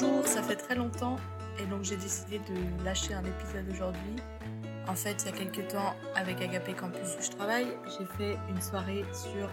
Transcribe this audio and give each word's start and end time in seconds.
Bonjour, 0.00 0.26
ça 0.26 0.42
fait 0.42 0.56
très 0.56 0.74
longtemps 0.74 1.16
et 1.60 1.66
donc 1.66 1.84
j'ai 1.84 1.96
décidé 1.96 2.40
de 2.40 2.84
lâcher 2.84 3.14
un 3.14 3.22
épisode 3.22 3.68
aujourd'hui. 3.70 4.16
En 4.88 4.94
fait, 4.94 5.22
il 5.22 5.26
y 5.26 5.28
a 5.28 5.32
quelques 5.32 5.68
temps, 5.68 5.94
avec 6.16 6.42
Agapé 6.42 6.72
Campus 6.72 7.16
où 7.16 7.22
je 7.22 7.30
travaille, 7.30 7.68
j'ai 7.86 8.04
fait 8.18 8.36
une 8.48 8.60
soirée 8.60 9.04
sur 9.12 9.48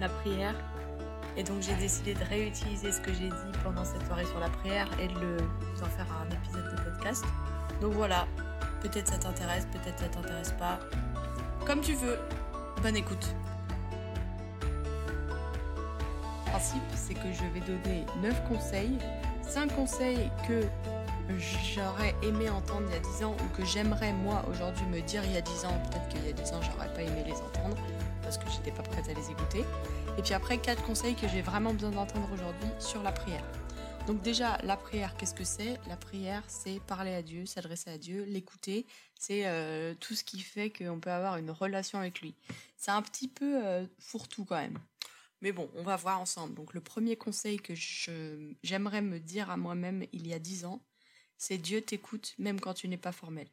la 0.00 0.08
prière. 0.08 0.54
Et 1.36 1.42
donc 1.42 1.60
j'ai 1.60 1.74
décidé 1.74 2.14
de 2.14 2.24
réutiliser 2.24 2.92
ce 2.92 3.00
que 3.00 3.12
j'ai 3.12 3.28
dit 3.28 3.58
pendant 3.62 3.84
cette 3.84 4.06
soirée 4.06 4.24
sur 4.24 4.38
la 4.38 4.48
prière 4.48 4.88
et 5.02 5.08
de 5.08 5.20
le, 5.20 5.36
faire 5.76 6.06
un 6.18 6.30
épisode 6.34 6.76
de 6.76 6.82
podcast. 6.82 7.24
Donc 7.82 7.92
voilà, 7.92 8.26
peut-être 8.80 9.08
ça 9.08 9.18
t'intéresse, 9.18 9.66
peut-être 9.66 9.98
ça 9.98 10.08
t'intéresse 10.08 10.52
pas. 10.52 10.78
Comme 11.66 11.82
tu 11.82 11.92
veux. 11.92 12.18
Bonne 12.80 12.96
écoute. 12.96 13.34
Le 16.46 16.50
principe, 16.50 16.82
c'est 16.94 17.14
que 17.14 17.32
je 17.32 17.44
vais 17.52 17.60
donner 17.60 18.06
9 18.22 18.48
conseils 18.48 18.98
5 19.54 19.72
conseils 19.76 20.32
que 20.48 20.64
j'aurais 21.76 22.12
aimé 22.24 22.50
entendre 22.50 22.88
il 22.88 22.94
y 22.94 22.96
a 22.96 23.18
10 23.18 23.24
ans 23.24 23.36
ou 23.38 23.56
que 23.56 23.64
j'aimerais 23.64 24.12
moi 24.12 24.44
aujourd'hui 24.50 24.84
me 24.86 25.00
dire 25.00 25.22
il 25.24 25.30
y 25.30 25.36
a 25.36 25.42
10 25.42 25.66
ans, 25.66 25.80
peut-être 25.84 26.08
qu'il 26.08 26.26
y 26.26 26.28
a 26.28 26.32
10 26.32 26.52
ans 26.54 26.60
j'aurais 26.60 26.92
pas 26.92 27.02
aimé 27.02 27.22
les 27.24 27.34
entendre 27.34 27.76
parce 28.20 28.36
que 28.36 28.50
j'étais 28.50 28.72
pas 28.72 28.82
prête 28.82 29.08
à 29.08 29.12
les 29.12 29.30
écouter. 29.30 29.64
Et 30.18 30.22
puis 30.22 30.34
après 30.34 30.58
4 30.58 30.82
conseils 30.82 31.14
que 31.14 31.28
j'ai 31.28 31.40
vraiment 31.40 31.72
besoin 31.72 31.92
d'entendre 31.92 32.28
aujourd'hui 32.32 32.66
sur 32.80 33.00
la 33.04 33.12
prière. 33.12 33.44
Donc 34.08 34.22
déjà 34.22 34.58
la 34.64 34.76
prière, 34.76 35.16
qu'est-ce 35.16 35.34
que 35.34 35.44
c'est? 35.44 35.78
La 35.88 35.96
prière, 35.96 36.42
c'est 36.48 36.80
parler 36.80 37.14
à 37.14 37.22
Dieu, 37.22 37.46
s'adresser 37.46 37.90
à 37.90 37.98
Dieu, 37.98 38.24
l'écouter. 38.24 38.86
C'est 39.20 39.46
euh, 39.46 39.94
tout 40.00 40.16
ce 40.16 40.24
qui 40.24 40.40
fait 40.40 40.70
qu'on 40.70 40.98
peut 40.98 41.12
avoir 41.12 41.36
une 41.36 41.52
relation 41.52 42.00
avec 42.00 42.20
lui. 42.20 42.34
C'est 42.76 42.90
un 42.90 43.02
petit 43.02 43.28
peu 43.28 43.64
euh, 43.64 43.86
fourre-tout 44.00 44.46
quand 44.46 44.56
même. 44.56 44.80
Mais 45.44 45.52
bon, 45.52 45.70
on 45.74 45.82
va 45.82 45.96
voir 45.96 46.20
ensemble. 46.22 46.54
Donc 46.54 46.72
le 46.72 46.80
premier 46.80 47.16
conseil 47.16 47.58
que 47.58 47.74
j'aimerais 47.74 49.02
me 49.02 49.20
dire 49.20 49.50
à 49.50 49.58
moi-même 49.58 50.06
il 50.14 50.26
y 50.26 50.32
a 50.32 50.38
dix 50.38 50.64
ans, 50.64 50.82
c'est 51.36 51.58
Dieu 51.58 51.82
t'écoute 51.82 52.34
même 52.38 52.60
quand 52.60 52.72
tu 52.72 52.88
n'es 52.88 52.96
pas 52.96 53.12
formel. 53.12 53.46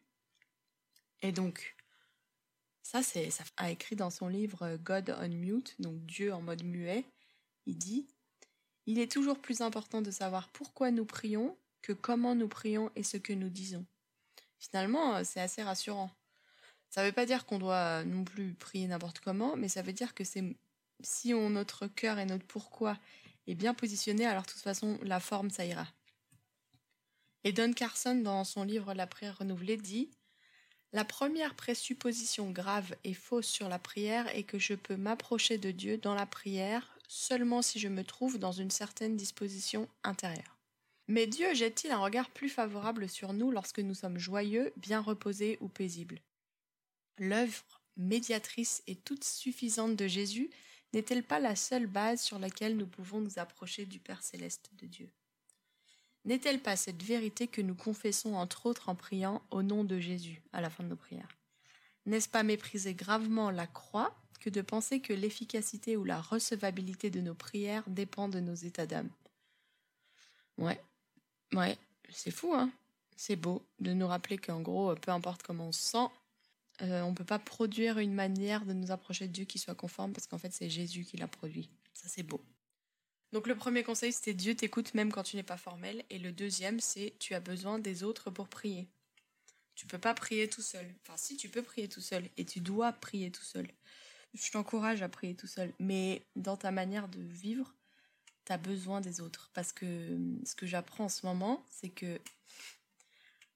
Et 1.21 1.33
donc, 1.33 1.75
ça, 2.81 3.03
c'est, 3.03 3.29
ça 3.29 3.43
a 3.57 3.71
écrit 3.71 3.97
dans 3.97 4.09
son 4.09 4.29
livre 4.29 4.77
God 4.77 5.13
on 5.19 5.27
Mute, 5.27 5.75
donc 5.81 5.99
Dieu 6.05 6.33
en 6.33 6.41
mode 6.41 6.63
muet. 6.63 7.03
Il 7.65 7.77
dit 7.77 8.07
Il 8.85 8.97
est 8.97 9.11
toujours 9.11 9.41
plus 9.41 9.59
important 9.59 10.01
de 10.01 10.11
savoir 10.11 10.47
pourquoi 10.47 10.91
nous 10.91 11.05
prions 11.05 11.57
que 11.81 11.91
comment 11.91 12.35
nous 12.35 12.47
prions 12.47 12.89
et 12.95 13.03
ce 13.03 13.17
que 13.17 13.33
nous 13.33 13.49
disons. 13.49 13.85
Finalement, 14.59 15.25
c'est 15.25 15.41
assez 15.41 15.61
rassurant. 15.61 16.09
Ça 16.89 17.01
ne 17.01 17.07
veut 17.07 17.13
pas 17.13 17.25
dire 17.25 17.45
qu'on 17.45 17.59
doit 17.59 18.05
non 18.05 18.23
plus 18.23 18.53
prier 18.53 18.87
n'importe 18.87 19.19
comment, 19.19 19.57
mais 19.57 19.67
ça 19.67 19.81
veut 19.81 19.91
dire 19.91 20.13
que 20.13 20.23
c'est 20.23 20.55
si 21.03 21.33
on, 21.33 21.49
notre 21.49 21.87
cœur 21.87 22.19
et 22.19 22.25
notre 22.25 22.45
pourquoi 22.45 22.97
est 23.47 23.55
bien 23.55 23.73
positionné, 23.73 24.25
alors 24.25 24.43
de 24.43 24.49
toute 24.49 24.61
façon, 24.61 24.99
la 25.03 25.19
forme, 25.19 25.49
ça 25.49 25.65
ira. 25.65 25.87
Et 27.43 27.53
Don 27.53 27.73
Carson, 27.73 28.15
dans 28.15 28.43
son 28.43 28.63
livre 28.63 28.93
La 28.93 29.07
prière 29.07 29.39
renouvelée, 29.39 29.77
dit 29.77 30.09
La 30.93 31.05
première 31.05 31.55
présupposition 31.55 32.51
grave 32.51 32.95
et 33.03 33.13
fausse 33.13 33.47
sur 33.47 33.67
la 33.67 33.79
prière 33.79 34.27
est 34.35 34.43
que 34.43 34.59
je 34.59 34.75
peux 34.75 34.97
m'approcher 34.97 35.57
de 35.57 35.71
Dieu 35.71 35.97
dans 35.97 36.15
la 36.15 36.25
prière 36.25 36.97
seulement 37.07 37.61
si 37.61 37.79
je 37.79 37.87
me 37.87 38.03
trouve 38.03 38.39
dans 38.39 38.51
une 38.53 38.71
certaine 38.71 39.17
disposition 39.17 39.89
intérieure. 40.03 40.57
Mais 41.07 41.27
Dieu 41.27 41.53
jette-t-il 41.53 41.91
un 41.91 41.97
regard 41.97 42.29
plus 42.29 42.47
favorable 42.47 43.09
sur 43.09 43.33
nous 43.33 43.51
lorsque 43.51 43.79
nous 43.79 43.95
sommes 43.95 44.17
joyeux, 44.17 44.71
bien 44.77 45.01
reposés 45.01 45.57
ou 45.59 45.67
paisibles? 45.67 46.21
L'œuvre 47.17 47.81
médiatrice 47.97 48.81
et 48.87 48.95
toute 48.95 49.25
suffisante 49.25 49.97
de 49.97 50.07
Jésus 50.07 50.49
n'est-elle 50.93 51.23
pas 51.23 51.39
la 51.39 51.55
seule 51.55 51.87
base 51.87 52.21
sur 52.21 52.39
laquelle 52.39 52.77
nous 52.77 52.87
pouvons 52.87 53.21
nous 53.21 53.39
approcher 53.39 53.85
du 53.85 53.99
Père 53.99 54.23
céleste 54.23 54.71
de 54.77 54.87
Dieu? 54.87 55.09
N'est-elle 56.25 56.61
pas 56.61 56.75
cette 56.75 57.01
vérité 57.01 57.47
que 57.47 57.61
nous 57.61 57.75
confessons 57.75 58.35
entre 58.35 58.67
autres 58.67 58.89
en 58.89 58.95
priant 58.95 59.41
au 59.49 59.63
nom 59.63 59.83
de 59.83 59.99
Jésus 59.99 60.41
à 60.53 60.61
la 60.61 60.69
fin 60.69 60.83
de 60.83 60.89
nos 60.89 60.95
prières? 60.95 61.37
N'est-ce 62.05 62.29
pas 62.29 62.43
mépriser 62.43 62.93
gravement 62.93 63.51
la 63.51 63.67
croix 63.67 64.15
que 64.39 64.49
de 64.49 64.61
penser 64.61 65.01
que 65.01 65.13
l'efficacité 65.13 65.97
ou 65.97 66.03
la 66.03 66.21
recevabilité 66.21 67.09
de 67.09 67.21
nos 67.21 67.35
prières 67.35 67.83
dépend 67.87 68.27
de 68.27 68.39
nos 68.39 68.55
états 68.55 68.87
d'âme? 68.87 69.09
Ouais, 70.57 70.79
ouais, 71.53 71.77
c'est 72.09 72.31
fou, 72.31 72.53
hein? 72.53 72.71
C'est 73.15 73.35
beau 73.35 73.63
de 73.79 73.93
nous 73.93 74.07
rappeler 74.07 74.37
qu'en 74.37 74.61
gros, 74.61 74.95
peu 74.95 75.11
importe 75.11 75.43
comment 75.43 75.67
on 75.67 75.71
se 75.71 75.81
sent, 75.81 76.07
euh, 76.81 77.01
on 77.01 77.11
ne 77.11 77.15
peut 77.15 77.25
pas 77.25 77.39
produire 77.39 77.99
une 77.99 78.13
manière 78.13 78.65
de 78.65 78.73
nous 78.73 78.91
approcher 78.91 79.27
de 79.27 79.33
Dieu 79.33 79.45
qui 79.45 79.59
soit 79.59 79.75
conforme 79.75 80.13
parce 80.13 80.27
qu'en 80.27 80.37
fait 80.37 80.51
c'est 80.51 80.69
Jésus 80.69 81.03
qui 81.03 81.17
l'a 81.17 81.27
produit. 81.27 81.69
Ça 81.93 82.07
c'est 82.07 82.23
beau. 82.23 82.43
Donc 83.31 83.47
le 83.47 83.55
premier 83.55 83.83
conseil 83.83 84.11
c'était 84.11 84.33
Dieu 84.33 84.55
t'écoute 84.55 84.93
même 84.93 85.11
quand 85.11 85.23
tu 85.23 85.35
n'es 85.35 85.43
pas 85.43 85.57
formel 85.57 86.03
et 86.09 86.17
le 86.17 86.31
deuxième 86.31 86.79
c'est 86.79 87.13
tu 87.19 87.33
as 87.35 87.39
besoin 87.39 87.77
des 87.79 88.03
autres 88.03 88.31
pour 88.31 88.47
prier. 88.47 88.89
Tu 89.75 89.85
peux 89.85 89.99
pas 89.99 90.13
prier 90.13 90.47
tout 90.47 90.61
seul. 90.61 90.85
Enfin 91.01 91.17
si 91.17 91.37
tu 91.37 91.49
peux 91.49 91.61
prier 91.61 91.87
tout 91.87 92.01
seul 92.01 92.27
et 92.37 92.45
tu 92.45 92.59
dois 92.59 92.91
prier 92.93 93.31
tout 93.31 93.43
seul. 93.43 93.67
Je 94.33 94.49
t'encourage 94.49 95.01
à 95.01 95.09
prier 95.09 95.35
tout 95.35 95.47
seul 95.47 95.73
mais 95.79 96.25
dans 96.35 96.57
ta 96.57 96.71
manière 96.71 97.09
de 97.09 97.21
vivre, 97.21 97.75
tu 98.45 98.53
as 98.53 98.57
besoin 98.57 99.01
des 99.01 99.21
autres 99.21 99.51
parce 99.53 99.71
que 99.71 100.17
ce 100.45 100.55
que 100.55 100.65
j'apprends 100.65 101.05
en 101.05 101.09
ce 101.09 101.25
moment, 101.27 101.63
c'est 101.69 101.89
que 101.89 102.19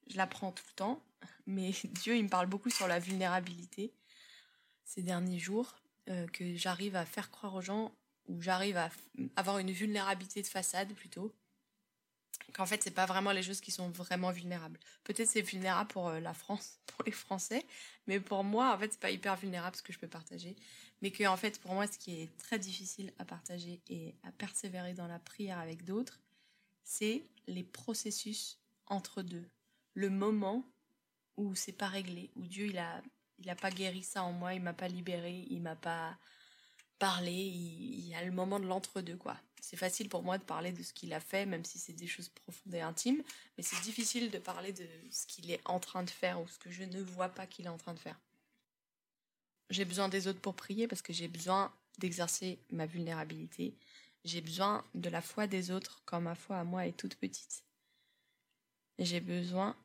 je 0.08 0.16
l'apprends 0.16 0.52
tout 0.52 0.64
le 0.68 0.74
temps 0.76 1.02
mais 1.46 1.72
Dieu, 1.84 2.16
il 2.16 2.24
me 2.24 2.28
parle 2.28 2.46
beaucoup 2.46 2.70
sur 2.70 2.88
la 2.88 2.98
vulnérabilité 2.98 3.92
ces 4.84 5.02
derniers 5.02 5.40
jours, 5.40 5.74
euh, 6.08 6.26
que 6.28 6.54
j'arrive 6.54 6.94
à 6.94 7.04
faire 7.04 7.30
croire 7.30 7.54
aux 7.54 7.60
gens, 7.60 7.92
ou 8.28 8.40
j'arrive 8.40 8.76
à 8.76 8.88
avoir 9.34 9.58
une 9.58 9.72
vulnérabilité 9.72 10.42
de 10.42 10.46
façade 10.46 10.92
plutôt, 10.94 11.34
qu'en 12.52 12.66
fait, 12.66 12.82
c'est 12.84 12.92
pas 12.92 13.06
vraiment 13.06 13.32
les 13.32 13.42
choses 13.42 13.60
qui 13.60 13.72
sont 13.72 13.90
vraiment 13.90 14.30
vulnérables. 14.30 14.78
Peut-être 15.02 15.28
c'est 15.28 15.42
vulnérable 15.42 15.88
pour 15.88 16.08
euh, 16.08 16.20
la 16.20 16.34
France, 16.34 16.78
pour 16.86 17.04
les 17.04 17.12
Français, 17.12 17.66
mais 18.06 18.20
pour 18.20 18.44
moi, 18.44 18.74
en 18.74 18.78
fait, 18.78 18.92
c'est 18.92 19.00
pas 19.00 19.10
hyper 19.10 19.36
vulnérable 19.36 19.76
ce 19.76 19.82
que 19.82 19.92
je 19.92 19.98
peux 19.98 20.08
partager. 20.08 20.54
Mais 21.02 21.10
que, 21.10 21.24
en 21.26 21.36
fait, 21.36 21.60
pour 21.60 21.74
moi, 21.74 21.86
ce 21.88 21.98
qui 21.98 22.22
est 22.22 22.36
très 22.38 22.58
difficile 22.58 23.12
à 23.18 23.24
partager 23.24 23.82
et 23.88 24.14
à 24.22 24.30
persévérer 24.30 24.94
dans 24.94 25.08
la 25.08 25.18
prière 25.18 25.58
avec 25.58 25.84
d'autres, 25.84 26.20
c'est 26.84 27.24
les 27.48 27.64
processus 27.64 28.58
entre 28.86 29.22
deux. 29.22 29.44
Le 29.96 30.10
moment 30.10 30.62
où 31.36 31.54
c'est 31.54 31.72
pas 31.72 31.88
réglé, 31.88 32.30
où 32.36 32.46
Dieu 32.46 32.66
il 32.66 32.78
a 32.78 33.02
il 33.38 33.50
a 33.50 33.56
pas 33.56 33.70
guéri 33.70 34.02
ça 34.02 34.22
en 34.22 34.32
moi, 34.32 34.54
il 34.54 34.62
m'a 34.62 34.72
pas 34.72 34.88
libéré, 34.88 35.46
il 35.50 35.60
m'a 35.60 35.76
pas 35.76 36.16
parlé, 36.98 37.32
il, 37.32 38.06
y 38.08 38.14
a 38.14 38.24
le 38.24 38.30
moment 38.30 38.60
de 38.60 38.66
l'entre-deux 38.66 39.16
quoi. 39.16 39.36
C'est 39.60 39.76
facile 39.76 40.08
pour 40.08 40.22
moi 40.22 40.38
de 40.38 40.44
parler 40.44 40.72
de 40.72 40.82
ce 40.82 40.92
qu'il 40.92 41.12
a 41.12 41.20
fait, 41.20 41.44
même 41.44 41.64
si 41.64 41.78
c'est 41.78 41.92
des 41.92 42.06
choses 42.06 42.28
profondes 42.28 42.74
et 42.74 42.80
intimes, 42.80 43.22
mais 43.56 43.62
c'est 43.62 43.80
difficile 43.82 44.30
de 44.30 44.38
parler 44.38 44.72
de 44.72 44.86
ce 45.10 45.26
qu'il 45.26 45.50
est 45.50 45.60
en 45.64 45.80
train 45.80 46.02
de 46.02 46.10
faire 46.10 46.40
ou 46.40 46.46
ce 46.46 46.58
que 46.58 46.70
je 46.70 46.84
ne 46.84 47.02
vois 47.02 47.28
pas 47.28 47.46
qu'il 47.46 47.66
est 47.66 47.70
en 47.70 47.78
train 47.78 47.94
de 47.94 47.98
faire. 47.98 48.18
J'ai 49.70 49.84
besoin 49.84 50.08
des 50.08 50.28
autres 50.28 50.40
pour 50.40 50.54
prier 50.54 50.86
parce 50.86 51.02
que 51.02 51.12
j'ai 51.12 51.28
besoin 51.28 51.72
d'exercer 51.98 52.58
ma 52.70 52.86
vulnérabilité. 52.86 53.74
J'ai 54.24 54.40
besoin 54.40 54.84
de 54.94 55.08
la 55.08 55.20
foi 55.20 55.46
des 55.46 55.70
autres 55.70 56.02
quand 56.04 56.20
ma 56.20 56.34
foi 56.34 56.58
à 56.58 56.64
moi 56.64 56.86
est 56.86 56.96
toute 56.96 57.16
petite. 57.16 57.64
J'ai 58.98 59.20
besoin 59.20 59.76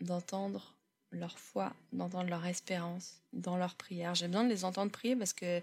d'entendre 0.00 0.74
leur 1.10 1.38
foi, 1.38 1.74
d'entendre 1.92 2.28
leur 2.28 2.44
espérance 2.46 3.22
dans 3.32 3.56
leur 3.56 3.74
prière. 3.74 4.14
J'ai 4.14 4.28
besoin 4.28 4.44
de 4.44 4.50
les 4.50 4.64
entendre 4.64 4.92
prier 4.92 5.16
parce 5.16 5.32
que 5.32 5.62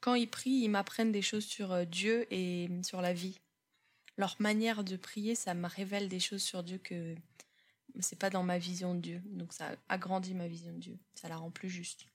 quand 0.00 0.14
ils 0.14 0.28
prient, 0.28 0.62
ils 0.62 0.68
m'apprennent 0.68 1.12
des 1.12 1.22
choses 1.22 1.44
sur 1.44 1.72
euh, 1.72 1.84
Dieu 1.84 2.26
et 2.32 2.68
sur 2.82 3.02
la 3.02 3.12
vie. 3.12 3.38
Leur 4.16 4.36
manière 4.40 4.84
de 4.84 4.96
prier, 4.96 5.34
ça 5.34 5.54
me 5.54 5.68
révèle 5.68 6.08
des 6.08 6.20
choses 6.20 6.42
sur 6.42 6.62
Dieu 6.62 6.78
que 6.78 7.14
c'est 8.00 8.18
pas 8.18 8.30
dans 8.30 8.42
ma 8.42 8.58
vision 8.58 8.94
de 8.94 9.00
Dieu. 9.00 9.22
Donc 9.26 9.52
ça 9.52 9.72
agrandit 9.88 10.34
ma 10.34 10.48
vision 10.48 10.72
de 10.72 10.78
Dieu. 10.78 10.98
Ça 11.14 11.28
la 11.28 11.36
rend 11.36 11.50
plus 11.50 11.70
juste. 11.70 12.06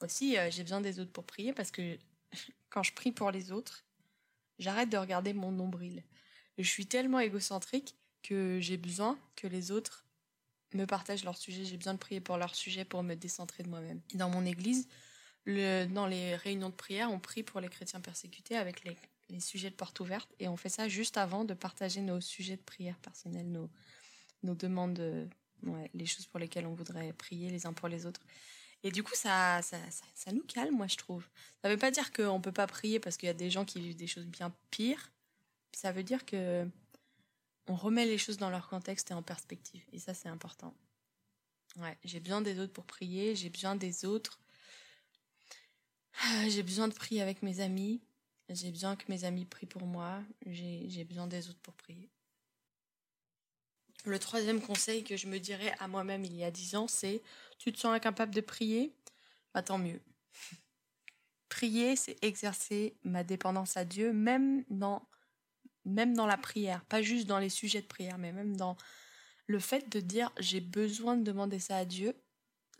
Aussi, 0.00 0.36
euh, 0.36 0.50
j'ai 0.50 0.62
besoin 0.62 0.80
des 0.80 1.00
autres 1.00 1.12
pour 1.12 1.24
prier 1.24 1.52
parce 1.52 1.70
que 1.70 1.98
quand 2.70 2.82
je 2.82 2.92
prie 2.92 3.12
pour 3.12 3.30
les 3.30 3.52
autres, 3.52 3.84
j'arrête 4.58 4.90
de 4.90 4.98
regarder 4.98 5.32
mon 5.32 5.50
nombril. 5.50 6.02
Je 6.58 6.68
suis 6.68 6.86
tellement 6.86 7.20
égocentrique 7.20 7.96
que 8.22 8.58
j'ai 8.60 8.76
besoin 8.76 9.18
que 9.36 9.46
les 9.46 9.70
autres 9.70 10.05
me 10.76 10.86
partagent 10.86 11.24
leur 11.24 11.36
sujet. 11.36 11.64
J'ai 11.64 11.76
besoin 11.76 11.94
de 11.94 11.98
prier 11.98 12.20
pour 12.20 12.36
leur 12.36 12.54
sujet 12.54 12.84
pour 12.84 13.02
me 13.02 13.14
décentrer 13.14 13.62
de 13.62 13.68
moi-même. 13.68 14.00
Dans 14.14 14.28
mon 14.28 14.44
église, 14.44 14.88
dans 15.46 16.06
les 16.06 16.36
réunions 16.36 16.70
de 16.70 16.74
prière, 16.74 17.10
on 17.10 17.18
prie 17.18 17.42
pour 17.42 17.60
les 17.60 17.68
chrétiens 17.68 18.00
persécutés 18.00 18.56
avec 18.56 18.84
les, 18.84 18.96
sujets 19.40 19.70
de 19.70 19.74
porte 19.74 19.98
ouverte 20.00 20.32
et 20.38 20.46
on 20.46 20.56
fait 20.56 20.68
ça 20.68 20.88
juste 20.88 21.16
avant 21.16 21.44
de 21.44 21.52
partager 21.52 22.00
nos 22.00 22.20
sujets 22.20 22.56
de 22.56 22.62
prière 22.62 22.96
personnels, 22.98 23.50
nos, 24.42 24.54
demandes, 24.54 25.28
ouais, 25.64 25.90
les 25.94 26.06
choses 26.06 26.26
pour 26.26 26.38
lesquelles 26.38 26.66
on 26.66 26.74
voudrait 26.74 27.12
prier 27.12 27.50
les 27.50 27.66
uns 27.66 27.72
pour 27.72 27.88
les 27.88 28.06
autres. 28.06 28.20
Et 28.82 28.92
du 28.92 29.02
coup, 29.02 29.14
ça, 29.14 29.62
ça, 29.62 30.32
nous 30.32 30.44
calme, 30.44 30.76
moi, 30.76 30.86
je 30.86 30.96
trouve. 30.96 31.26
Ça 31.62 31.68
veut 31.68 31.76
pas 31.76 31.90
dire 31.90 32.12
qu'on 32.12 32.40
peut 32.40 32.52
pas 32.52 32.66
prier 32.66 33.00
parce 33.00 33.16
qu'il 33.16 33.26
y 33.26 33.30
a 33.30 33.34
des 33.34 33.50
gens 33.50 33.64
qui 33.64 33.80
vivent 33.80 33.96
des 33.96 34.06
choses 34.06 34.26
bien 34.26 34.54
pires. 34.70 35.10
Ça 35.72 35.90
veut 35.92 36.04
dire 36.04 36.24
que 36.24 36.68
on 37.68 37.74
remet 37.74 38.06
les 38.06 38.18
choses 38.18 38.36
dans 38.36 38.50
leur 38.50 38.68
contexte 38.68 39.10
et 39.10 39.14
en 39.14 39.22
perspective. 39.22 39.82
Et 39.92 39.98
ça, 39.98 40.14
c'est 40.14 40.28
important. 40.28 40.74
J'ai 42.04 42.20
besoin 42.20 42.40
des 42.40 42.58
autres 42.58 42.72
pour 42.72 42.86
prier, 42.86 43.36
j'ai 43.36 43.50
besoin 43.50 43.76
des 43.76 44.04
autres. 44.04 44.40
J'ai 46.48 46.62
besoin 46.62 46.88
de 46.88 46.94
prier 46.94 47.20
avec 47.20 47.42
mes 47.42 47.60
amis. 47.60 48.00
J'ai 48.48 48.70
besoin 48.70 48.96
que 48.96 49.04
mes 49.08 49.24
amis 49.24 49.44
prient 49.44 49.66
pour 49.66 49.86
moi. 49.86 50.22
J'ai 50.46 51.04
besoin 51.04 51.26
des 51.26 51.48
autres 51.48 51.60
pour 51.60 51.74
prier. 51.74 52.08
Le 54.04 54.18
troisième 54.18 54.62
conseil 54.62 55.02
que 55.02 55.16
je 55.16 55.26
me 55.26 55.38
dirais 55.38 55.74
à 55.80 55.88
moi-même 55.88 56.24
il 56.24 56.36
y 56.36 56.44
a 56.44 56.50
dix 56.50 56.76
ans, 56.76 56.86
c'est 56.86 57.22
tu 57.58 57.72
te 57.72 57.78
sens 57.78 57.92
incapable 57.92 58.34
de 58.34 58.40
prier? 58.40 58.94
Bah, 59.52 59.62
Tant 59.62 59.78
mieux. 59.78 60.00
Prier, 61.48 61.96
c'est 61.96 62.22
exercer 62.22 62.96
ma 63.02 63.24
dépendance 63.24 63.76
à 63.76 63.84
Dieu, 63.84 64.12
même 64.12 64.64
dans, 64.68 65.02
même 65.86 66.14
dans 66.14 66.26
la 66.26 66.36
prière, 66.36 66.84
pas 66.84 67.00
juste 67.00 67.26
dans 67.26 67.38
les 67.38 67.48
sujets 67.48 67.80
de 67.80 67.86
prière, 67.86 68.18
mais 68.18 68.32
même 68.32 68.56
dans 68.56 68.76
le 69.46 69.58
fait 69.58 69.88
de 69.88 70.00
dire 70.00 70.32
j'ai 70.38 70.60
besoin 70.60 71.16
de 71.16 71.22
demander 71.22 71.58
ça 71.58 71.78
à 71.78 71.84
Dieu, 71.84 72.14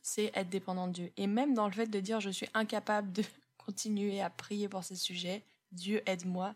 c'est 0.03 0.31
être 0.35 0.51
dépendant 0.51 0.89
de 0.89 0.93
Dieu. 0.93 1.13
Et 1.17 1.27
même 1.27 1.55
dans 1.55 1.67
le 1.67 1.73
fait 1.73 1.87
de 1.87 2.01
dire 2.01 2.21
je 2.21 2.31
suis 2.31 2.49
incapable 2.53 3.13
de 3.13 3.25
continuer 3.57 4.21
à 4.21 4.29
prier 4.31 4.69
pour 4.69 4.85
ces 4.85 4.97
sujets, 4.97 5.45
Dieu 5.73 6.03
aide-moi, 6.07 6.55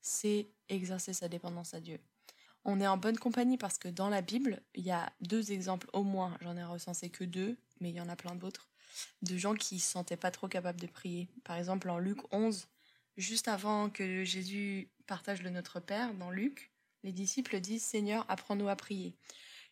c'est 0.00 0.48
exercer 0.68 1.12
sa 1.12 1.28
dépendance 1.28 1.74
à 1.74 1.80
Dieu. 1.80 1.98
On 2.64 2.80
est 2.80 2.86
en 2.86 2.96
bonne 2.96 3.18
compagnie 3.18 3.56
parce 3.56 3.78
que 3.78 3.88
dans 3.88 4.08
la 4.08 4.20
Bible, 4.20 4.60
il 4.74 4.84
y 4.84 4.90
a 4.90 5.12
deux 5.20 5.52
exemples 5.52 5.88
au 5.92 6.02
moins, 6.02 6.36
j'en 6.40 6.56
ai 6.56 6.64
recensé 6.64 7.08
que 7.08 7.24
deux, 7.24 7.56
mais 7.80 7.90
il 7.90 7.96
y 7.96 8.00
en 8.00 8.08
a 8.08 8.16
plein 8.16 8.34
d'autres, 8.34 8.68
de 9.22 9.36
gens 9.36 9.54
qui 9.54 9.78
se 9.78 9.90
sentaient 9.90 10.16
pas 10.16 10.30
trop 10.30 10.48
capables 10.48 10.80
de 10.80 10.86
prier. 10.86 11.28
Par 11.44 11.56
exemple, 11.56 11.88
en 11.88 11.98
Luc 11.98 12.18
11, 12.32 12.66
juste 13.16 13.48
avant 13.48 13.90
que 13.90 14.24
Jésus 14.24 14.90
partage 15.08 15.42
le 15.42 15.50
Notre 15.50 15.80
Père, 15.80 16.14
dans 16.14 16.30
Luc, 16.30 16.70
les 17.02 17.12
disciples 17.12 17.58
disent 17.60 17.82
Seigneur, 17.82 18.24
apprends-nous 18.28 18.68
à 18.68 18.76
prier. 18.76 19.16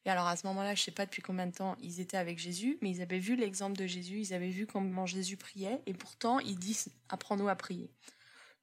Et 0.04 0.10
alors 0.10 0.26
à 0.26 0.36
ce 0.36 0.46
moment-là, 0.46 0.74
je 0.74 0.82
sais 0.82 0.90
pas 0.90 1.04
depuis 1.04 1.22
combien 1.22 1.46
de 1.46 1.52
temps 1.52 1.76
ils 1.80 2.00
étaient 2.00 2.16
avec 2.16 2.38
Jésus, 2.38 2.78
mais 2.80 2.90
ils 2.90 3.02
avaient 3.02 3.18
vu 3.18 3.36
l'exemple 3.36 3.76
de 3.76 3.86
Jésus, 3.86 4.20
ils 4.20 4.34
avaient 4.34 4.50
vu 4.50 4.66
comment 4.66 5.04
Jésus 5.04 5.36
priait, 5.36 5.82
et 5.86 5.94
pourtant 5.94 6.38
ils 6.38 6.58
disent 6.58 6.88
apprends-nous 7.08 7.48
à 7.48 7.54
prier. 7.54 7.90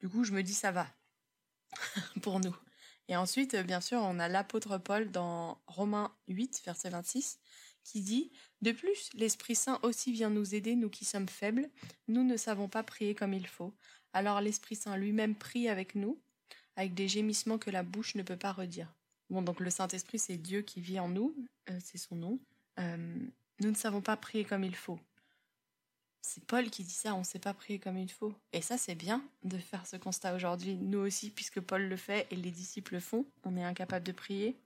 Du 0.02 0.10
coup, 0.10 0.24
je 0.24 0.32
me 0.32 0.42
dis 0.42 0.54
ça 0.54 0.72
va 0.72 0.88
pour 2.22 2.40
nous. 2.40 2.56
Et 3.08 3.16
ensuite, 3.16 3.56
bien 3.56 3.82
sûr, 3.82 4.00
on 4.00 4.18
a 4.20 4.28
l'apôtre 4.28 4.78
Paul 4.78 5.12
dans 5.12 5.62
Romains 5.68 6.16
8, 6.30 6.64
verset 6.66 6.90
26, 6.90 7.40
qui 7.84 8.02
dit 8.02 8.32
De 8.62 8.72
plus, 8.72 9.10
l'Esprit 9.14 9.56
Saint 9.56 9.80
aussi 9.84 10.12
vient 10.14 10.30
nous 10.30 10.56
aider, 10.56 10.76
nous 10.76 10.90
qui 10.90 11.06
sommes 11.06 11.30
faibles, 11.30 11.70
nous 12.08 12.24
ne 12.24 12.38
savons 12.38 12.70
pas 12.70 12.84
prier 12.84 13.14
comme 13.14 13.34
il 13.34 13.48
faut. 13.48 13.76
Alors 14.14 14.42
l'Esprit 14.42 14.76
Saint 14.76 14.96
lui-même 14.96 15.36
prie 15.36 15.68
avec 15.68 15.96
nous, 15.96 16.22
avec 16.76 16.94
des 16.94 17.08
gémissements 17.08 17.58
que 17.58 17.70
la 17.70 17.84
bouche 17.84 18.16
ne 18.16 18.24
peut 18.24 18.38
pas 18.38 18.52
redire. 18.52 18.94
Bon, 19.30 19.42
donc 19.42 19.60
le 19.60 19.70
Saint-Esprit, 19.70 20.20
c'est 20.20 20.38
Dieu 20.38 20.62
qui 20.62 20.82
vit 20.82 21.00
en 21.00 21.10
nous, 21.10 21.36
euh, 21.70 21.80
c'est 21.84 21.98
son 21.98 22.16
nom. 22.16 22.40
Euh, 22.80 23.18
nous 23.60 23.70
ne 23.70 23.76
savons 23.76 24.02
pas 24.02 24.18
prier 24.18 24.46
comme 24.46 24.64
il 24.64 24.76
faut. 24.76 25.00
C'est 26.22 26.44
Paul 26.46 26.70
qui 26.70 26.84
dit 26.84 26.94
ça, 26.94 27.16
on 27.16 27.20
ne 27.20 27.24
sait 27.24 27.40
pas 27.40 27.54
prier 27.54 27.80
comme 27.80 27.98
il 27.98 28.12
faut. 28.12 28.34
Et 28.54 28.62
ça, 28.62 28.78
c'est 28.78 28.96
bien 28.96 29.24
de 29.44 29.58
faire 29.58 29.86
ce 29.86 29.98
constat 29.98 30.34
aujourd'hui. 30.36 30.76
Nous 30.76 31.00
aussi, 31.00 31.30
puisque 31.30 31.60
Paul 31.60 31.84
le 31.84 31.98
fait 31.98 32.28
et 32.32 32.36
les 32.36 32.52
disciples 32.52 32.94
le 32.94 33.00
font, 33.02 33.26
on 33.44 33.58
est 33.58 33.64
incapable 33.64 34.06
de 34.06 34.14
prier. 34.14 34.58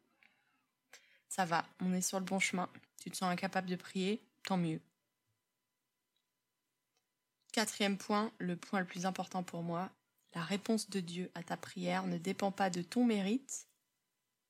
Ça 1.29 1.45
va, 1.45 1.65
on 1.81 1.93
est 1.93 2.01
sur 2.01 2.19
le 2.19 2.25
bon 2.25 2.39
chemin. 2.39 2.69
Tu 3.01 3.09
te 3.09 3.17
sens 3.17 3.31
incapable 3.31 3.69
de 3.69 3.75
prier, 3.75 4.21
tant 4.43 4.57
mieux. 4.57 4.79
Quatrième 7.51 7.97
point, 7.97 8.31
le 8.37 8.55
point 8.55 8.79
le 8.79 8.85
plus 8.85 9.05
important 9.05 9.41
pour 9.41 9.63
moi, 9.63 9.89
la 10.35 10.43
réponse 10.43 10.89
de 10.89 10.99
Dieu 10.99 11.31
à 11.35 11.43
ta 11.43 11.57
prière 11.57 12.05
ne 12.07 12.17
dépend 12.17 12.51
pas 12.51 12.69
de 12.69 12.81
ton 12.81 13.05
mérite, 13.05 13.67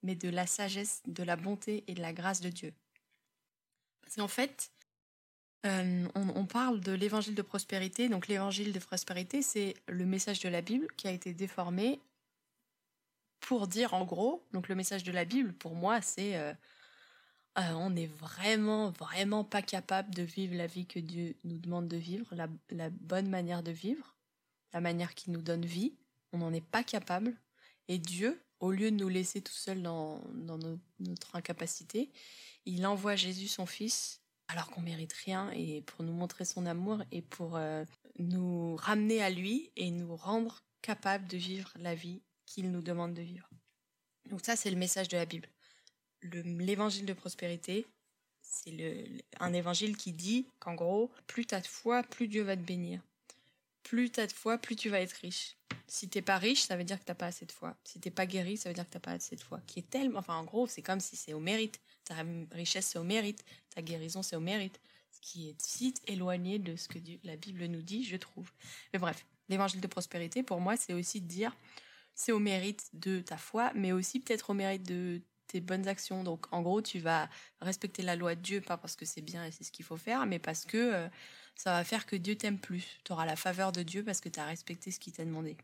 mais 0.03 0.15
de 0.15 0.29
la 0.29 0.47
sagesse, 0.47 1.01
de 1.06 1.24
la 1.24 1.35
bonté 1.35 1.83
et 1.88 1.94
de 1.94 2.01
la 2.01 2.13
grâce 2.13 2.41
de 2.41 2.50
Dieu. 2.50 2.74
Parce 4.01 4.15
qu'en 4.15 4.27
fait, 4.27 4.71
euh, 5.65 6.07
on, 6.15 6.45
parle 6.45 6.79
de 6.79 6.91
l'évangile 6.91 7.35
de 7.35 7.41
prospérité. 7.41 8.09
Donc 8.09 8.27
l'évangile 8.27 8.71
de 8.71 8.79
prospérité, 8.79 9.41
c'est 9.41 9.75
le 9.88 10.06
message 10.06 10.39
de 10.39 10.50
la 10.50 10.62
Bible 10.62 10.88
qui 10.95 11.07
a 11.07 11.12
été 11.12 11.33
déformé 11.33 12.00
pour 13.39 13.68
dire 13.68 13.94
en 13.94 14.06
gros, 14.06 14.45
donc 14.53 14.68
le 14.69 14.75
message 14.75 15.03
de 15.03 15.12
la 15.12 15.25
Bible, 15.25 15.53
pour 15.53 15.75
moi, 15.75 16.01
c'est 16.01 16.38
euh, 16.38 16.53
euh, 17.57 17.71
on 17.73 17.89
n'est 17.89 18.07
vraiment, 18.07 18.91
vraiment 18.91 19.44
pas 19.44 19.62
capable 19.62 20.13
de 20.13 20.21
vivre 20.21 20.56
la 20.56 20.68
vie 20.68 20.85
que 20.85 21.00
Dieu 21.00 21.35
nous 21.44 21.57
demande 21.57 21.88
de 21.88 21.97
vivre, 21.97 22.27
la, 22.69 22.89
bonne 22.89 23.30
manière 23.30 23.63
de 23.63 23.71
vivre, 23.71 24.15
la 24.73 24.81
manière 24.81 25.15
qui 25.15 25.31
nous 25.31 25.41
donne 25.41 25.65
vie. 25.65 25.93
On 26.33 26.39
n'en 26.39 26.53
est 26.53 26.65
pas 26.65 26.83
capable. 26.83 27.35
Et 27.87 27.97
Dieu, 27.97 28.41
au 28.59 28.71
lieu 28.71 28.91
de 28.91 28.95
nous 28.95 29.09
laisser 29.09 29.41
tout 29.41 29.53
seuls 29.53 29.81
dans, 29.81 30.21
notre 30.99 31.35
incapacité, 31.35 32.11
il 32.65 32.85
envoie 32.85 33.15
Jésus, 33.15 33.47
son 33.47 33.65
Fils, 33.65 34.21
alors 34.47 34.69
qu'on 34.69 34.81
mérite 34.81 35.13
rien, 35.13 35.51
et 35.51 35.81
pour 35.81 36.03
nous 36.03 36.13
montrer 36.13 36.45
son 36.45 36.65
amour 36.65 37.01
et 37.11 37.21
pour 37.21 37.55
euh, 37.55 37.83
nous 38.19 38.75
ramener 38.75 39.21
à 39.21 39.29
lui 39.29 39.71
et 39.75 39.91
nous 39.91 40.15
rendre 40.15 40.63
capables 40.81 41.27
de 41.27 41.37
vivre 41.37 41.71
la 41.77 41.95
vie 41.95 42.21
qu'il 42.45 42.71
nous 42.71 42.81
demande 42.81 43.13
de 43.13 43.21
vivre. 43.21 43.49
Donc 44.29 44.41
ça, 44.43 44.55
c'est 44.55 44.71
le 44.71 44.77
message 44.77 45.07
de 45.07 45.17
la 45.17 45.25
Bible. 45.25 45.47
L'évangile 46.23 47.05
de 47.05 47.13
prospérité, 47.13 47.85
c'est 48.41 49.23
un 49.39 49.53
évangile 49.53 49.95
qui 49.97 50.13
dit 50.13 50.47
qu'en 50.59 50.73
gros, 50.73 51.11
plus 51.27 51.45
tu 51.45 51.55
as 51.55 51.61
de 51.61 51.67
foi, 51.67 52.03
plus 52.03 52.27
Dieu 52.27 52.43
va 52.43 52.55
te 52.55 52.61
bénir. 52.61 53.01
Plus 53.87 54.11
tu 54.11 54.19
as 54.19 54.27
de 54.27 54.33
foi, 54.33 54.57
plus 54.57 54.75
tu 54.75 54.89
vas 54.89 54.99
être 54.99 55.13
riche. 55.13 55.55
Si 55.87 56.09
t'es 56.09 56.21
pas 56.21 56.37
riche, 56.37 56.63
ça 56.63 56.75
veut 56.75 56.83
dire 56.83 56.99
que 56.99 57.05
t'as 57.05 57.15
pas 57.15 57.27
assez 57.27 57.45
de 57.45 57.53
foi. 57.53 57.77
Si 57.85 58.01
t'es 58.01 58.11
pas 58.11 58.25
guéri, 58.25 58.57
ça 58.57 58.67
veut 58.67 58.75
dire 58.75 58.83
que 58.83 58.91
t'as 58.91 58.99
pas 58.99 59.11
assez 59.11 59.37
de 59.37 59.41
foi. 59.41 59.61
Qui 59.65 59.79
est 59.79 59.89
tellement, 59.89 60.19
enfin 60.19 60.35
en 60.35 60.43
gros, 60.43 60.67
c'est 60.67 60.81
comme 60.81 60.99
si 60.99 61.15
c'est 61.15 61.31
au 61.31 61.39
mérite. 61.39 61.79
Ta 62.03 62.15
richesse, 62.51 62.87
c'est 62.87 62.99
au 62.99 63.05
mérite. 63.05 63.45
Ta 63.73 63.81
guérison, 63.81 64.21
c'est 64.23 64.35
au 64.35 64.41
mérite. 64.41 64.81
Ce 65.09 65.21
qui 65.21 65.47
est 65.47 65.61
si 65.61 65.93
éloigné 66.05 66.59
de 66.59 66.75
ce 66.75 66.89
que 66.89 66.99
la 67.23 67.37
Bible 67.37 67.63
nous 67.67 67.81
dit, 67.81 68.03
je 68.03 68.17
trouve. 68.17 68.51
Mais 68.91 68.99
bref, 68.99 69.25
l'évangile 69.47 69.79
de 69.79 69.87
prospérité, 69.87 70.43
pour 70.43 70.59
moi, 70.59 70.75
c'est 70.75 70.93
aussi 70.93 71.21
de 71.21 71.27
dire, 71.27 71.55
c'est 72.13 72.33
au 72.33 72.39
mérite 72.39 72.89
de 72.91 73.21
ta 73.21 73.37
foi, 73.37 73.71
mais 73.73 73.93
aussi 73.93 74.19
peut-être 74.19 74.49
au 74.49 74.53
mérite 74.53 74.83
de 74.83 75.21
tes 75.47 75.61
bonnes 75.61 75.87
actions. 75.87 76.25
Donc, 76.25 76.45
en 76.51 76.61
gros, 76.61 76.81
tu 76.81 76.99
vas 76.99 77.29
respecter 77.61 78.03
la 78.03 78.17
loi 78.17 78.35
de 78.35 78.41
Dieu, 78.41 78.59
pas 78.59 78.75
parce 78.75 78.97
que 78.97 79.05
c'est 79.05 79.21
bien 79.21 79.45
et 79.45 79.51
c'est 79.51 79.63
ce 79.63 79.71
qu'il 79.71 79.85
faut 79.85 79.95
faire, 79.95 80.25
mais 80.25 80.39
parce 80.39 80.65
que 80.65 80.77
euh, 80.77 81.07
ça 81.57 81.71
va 81.71 81.83
faire 81.83 82.06
que 82.06 82.15
Dieu 82.15 82.36
t'aime 82.36 82.59
plus. 82.59 82.86
Tu 83.04 83.12
auras 83.12 83.25
la 83.25 83.36
faveur 83.36 83.71
de 83.71 83.83
Dieu 83.83 84.04
parce 84.04 84.21
que 84.21 84.30
tu 84.30 84.39
as 84.39 84.45
respecté 84.45 84.92
ce 84.92 85.00
qu'il 85.00 85.13
t'a 85.13 85.25
demandé. 85.25 85.57